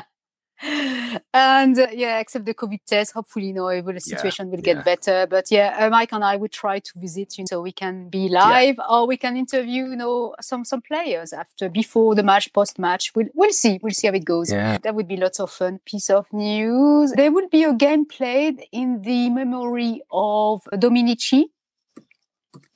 and 1.34 1.78
uh, 1.78 1.88
yeah, 1.92 2.20
except 2.20 2.46
the 2.46 2.54
COVID 2.54 2.80
test, 2.86 3.14
hopefully, 3.14 3.48
you 3.48 3.54
know, 3.54 3.70
the 3.82 4.00
situation 4.00 4.48
yeah, 4.48 4.52
will 4.52 4.62
get 4.62 4.78
yeah. 4.78 4.84
better. 4.84 5.28
But 5.28 5.52
yeah, 5.52 5.76
uh, 5.80 5.90
Mike 5.90 6.14
and 6.14 6.24
I 6.24 6.36
would 6.36 6.52
try 6.52 6.80
to 6.80 6.92
visit 6.96 7.38
you, 7.38 7.46
so 7.48 7.62
we 7.62 7.72
can 7.72 8.10
be 8.10 8.30
live 8.30 8.76
yeah. 8.78 8.86
or 8.90 9.08
we 9.08 9.18
can 9.18 9.38
interview, 9.38 9.90
you 9.90 9.96
know, 9.96 10.36
some 10.42 10.66
some 10.66 10.82
players 10.82 11.34
after, 11.34 11.70
before 11.70 12.16
the 12.16 12.24
match, 12.24 12.52
post 12.54 12.80
match. 12.80 13.12
We'll 13.16 13.30
we'll 13.34 13.52
see, 13.52 13.80
we'll 13.82 13.94
see 13.94 14.08
how 14.08 14.14
it 14.14 14.26
goes. 14.26 14.50
That 14.50 14.96
would 14.96 15.08
be 15.08 15.18
lots 15.18 15.40
of 15.40 15.52
fun. 15.52 15.80
Piece 15.86 16.10
of 16.10 16.32
news: 16.34 17.12
there 17.14 17.32
will 17.32 17.50
be 17.50 17.64
a 17.64 17.74
game 17.74 18.06
played 18.06 18.64
in 18.72 19.02
the 19.02 19.30
memory 19.30 20.02
of 20.12 20.62
Dominici, 20.74 21.46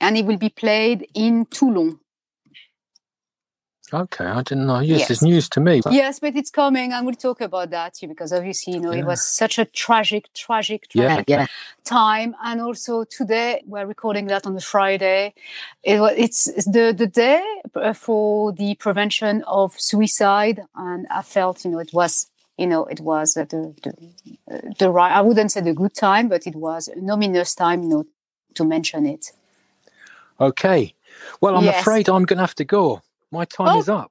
and 0.00 0.16
it 0.16 0.24
will 0.24 0.38
be 0.38 0.50
played 0.50 1.06
in 1.14 1.46
Toulon. 1.46 2.00
Okay, 3.92 4.24
I 4.26 4.42
didn't 4.42 4.66
know. 4.66 4.80
Yes, 4.80 5.00
Yes. 5.00 5.10
it's 5.10 5.22
news 5.22 5.48
to 5.50 5.60
me. 5.60 5.80
Yes, 5.90 6.20
but 6.20 6.36
it's 6.36 6.50
coming, 6.50 6.92
and 6.92 7.06
we'll 7.06 7.14
talk 7.14 7.40
about 7.40 7.70
that 7.70 7.94
too, 7.94 8.08
because 8.08 8.32
obviously, 8.32 8.74
you 8.74 8.80
know, 8.80 8.92
it 8.92 9.04
was 9.04 9.22
such 9.26 9.58
a 9.58 9.64
tragic, 9.64 10.32
tragic, 10.34 10.88
tragic 10.88 11.24
yeah. 11.28 11.46
time. 11.84 12.34
And 12.44 12.60
also 12.60 13.04
today, 13.04 13.62
we're 13.66 13.86
recording 13.86 14.26
that 14.26 14.46
on 14.46 14.54
the 14.54 14.60
Friday. 14.60 15.32
It 15.82 16.00
was, 16.00 16.12
it's, 16.16 16.46
it's 16.48 16.66
the 16.70 16.92
the 16.92 17.06
day 17.06 17.42
uh, 17.74 17.94
for 17.94 18.52
the 18.52 18.74
prevention 18.74 19.42
of 19.46 19.80
suicide, 19.80 20.60
and 20.74 21.06
I 21.10 21.22
felt, 21.22 21.64
you 21.64 21.70
know, 21.70 21.78
it 21.78 21.92
was, 21.94 22.26
you 22.58 22.66
know, 22.66 22.84
it 22.84 23.00
was 23.00 23.36
uh, 23.36 23.44
the 23.44 23.74
the, 23.84 23.92
uh, 24.54 24.60
the 24.78 24.90
right. 24.90 25.12
I 25.12 25.22
wouldn't 25.22 25.52
say 25.52 25.62
the 25.62 25.72
good 25.72 25.94
time, 25.94 26.28
but 26.28 26.46
it 26.46 26.56
was 26.56 26.88
an 26.88 27.08
ominous 27.08 27.54
time, 27.54 27.82
you 27.84 27.88
know, 27.88 28.06
to 28.54 28.64
mention 28.64 29.06
it. 29.06 29.32
Okay. 30.38 30.94
Well, 31.40 31.56
I'm 31.56 31.64
Yes. 31.64 31.80
afraid 31.80 32.08
I'm 32.08 32.24
going 32.24 32.38
to 32.38 32.42
have 32.42 32.54
to 32.56 32.64
go. 32.64 33.02
My 33.30 33.44
time 33.44 33.68
Oh. 33.68 33.78
is 33.80 33.88
up. 33.88 34.10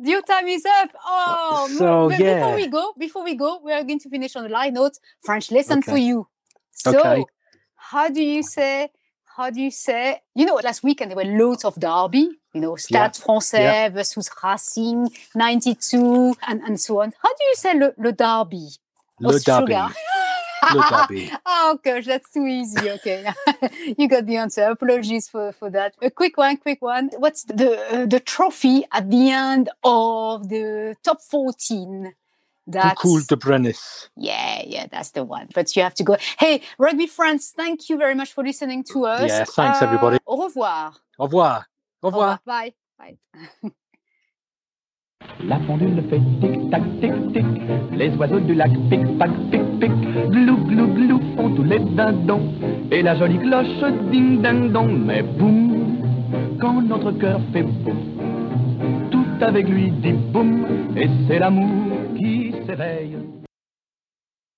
Your 0.00 0.22
time 0.22 0.46
is 0.46 0.64
up. 0.64 0.90
Uh, 0.94 1.36
oh, 1.50 1.68
So, 1.76 2.08
but 2.08 2.20
yeah. 2.20 2.34
before 2.34 2.54
we 2.54 2.66
go, 2.68 2.92
before 2.96 3.24
we 3.24 3.34
go, 3.34 3.58
we 3.64 3.72
are 3.72 3.82
going 3.82 3.98
to 3.98 4.08
finish 4.08 4.36
on 4.36 4.46
a 4.46 4.48
light 4.48 4.72
note. 4.72 4.96
French 5.24 5.50
lesson 5.50 5.82
for 5.82 5.92
Okay. 5.96 6.02
you. 6.02 6.28
So, 6.72 7.00
Okay. 7.00 7.24
how 7.74 8.08
do 8.08 8.22
you 8.22 8.42
say? 8.44 8.90
How 9.36 9.50
do 9.50 9.60
you 9.60 9.70
say? 9.72 10.20
You 10.36 10.46
know, 10.46 10.54
last 10.62 10.82
weekend 10.84 11.10
there 11.10 11.16
were 11.16 11.24
loads 11.24 11.64
of 11.64 11.74
derby. 11.80 12.30
You 12.54 12.60
know, 12.60 12.76
Stade 12.76 13.14
Français 13.14 13.60
Yeah. 13.62 13.88
versus 13.90 14.30
Racing 14.42 15.10
'92, 15.34 16.34
and 16.46 16.62
and 16.62 16.80
so 16.80 17.00
on. 17.02 17.12
How 17.22 17.28
do 17.30 17.44
you 17.50 17.54
say 17.54 17.74
le, 17.74 17.92
le 17.98 18.12
derby? 18.12 18.68
Le 19.20 19.34
Oh, 19.34 19.38
Derby. 19.38 19.74
sugar. 20.66 21.06
Le 21.10 21.30
oh 21.46 21.78
gosh, 21.84 22.06
that's 22.06 22.30
too 22.30 22.46
easy. 22.46 22.90
Okay, 22.90 23.26
you 23.98 24.08
got 24.08 24.26
the 24.26 24.36
answer. 24.36 24.62
Apologies 24.64 25.28
for, 25.28 25.52
for 25.52 25.70
that. 25.70 25.94
A 26.02 26.10
quick 26.10 26.36
one, 26.36 26.56
quick 26.56 26.80
one. 26.82 27.10
What's 27.18 27.44
the 27.44 27.78
uh, 27.92 28.06
the 28.06 28.20
trophy 28.20 28.84
at 28.92 29.10
the 29.10 29.30
end 29.30 29.70
of 29.84 30.48
the 30.48 30.96
top 31.02 31.20
fourteen? 31.22 32.14
That's 32.70 33.00
Cool 33.00 33.20
the 33.28 33.36
Brennus. 33.38 34.10
yeah, 34.14 34.62
yeah, 34.66 34.86
that's 34.90 35.12
the 35.12 35.24
one. 35.24 35.48
But 35.54 35.74
you 35.74 35.82
have 35.82 35.94
to 35.94 36.04
go. 36.04 36.16
Hey, 36.38 36.60
rugby 36.78 37.06
friends, 37.06 37.50
thank 37.56 37.88
you 37.88 37.96
very 37.96 38.14
much 38.14 38.30
for 38.34 38.44
listening 38.44 38.84
to 38.92 39.06
us. 39.06 39.30
Yeah, 39.30 39.44
thanks, 39.44 39.80
everybody. 39.80 40.16
Uh, 40.16 40.32
Au 40.32 40.36
revoir. 40.36 41.00
Au 41.18 41.24
revoir. 41.24 41.66
Au 42.02 42.08
Au 42.08 42.10
revoir. 42.10 42.38
revoir. 42.38 42.40
Bye. 42.44 42.74
Bye. 42.98 43.18
La 45.44 45.58
pendule 45.60 46.02
fait 46.10 46.20
tic-tac, 46.40 46.82
tic-tic. 47.00 47.46
Les 47.92 48.10
oiseaux 48.16 48.40
du 48.40 48.54
lac 48.54 48.70
pic-pac, 48.90 49.30
pic-pic. 49.50 49.92
Glou, 50.30 50.56
glou, 50.68 50.86
glou 50.88 51.20
font 51.36 51.50
tous 51.50 51.62
les 51.62 51.78
dindons. 51.78 52.52
Et 52.90 53.02
la 53.02 53.16
jolie 53.16 53.38
cloche 53.38 53.92
ding-ding-dong. 54.10 55.04
Mais 55.06 55.22
boum, 55.22 55.96
quand 56.60 56.82
notre 56.82 57.12
cœur 57.12 57.40
fait 57.52 57.62
boum, 57.62 57.96
tout 59.10 59.24
avec 59.40 59.68
lui 59.68 59.90
dit 59.90 60.12
boum. 60.32 60.66
Et 60.96 61.08
c'est 61.26 61.38
l'amour 61.38 61.96
qui 62.16 62.52
s'éveille. 62.66 63.16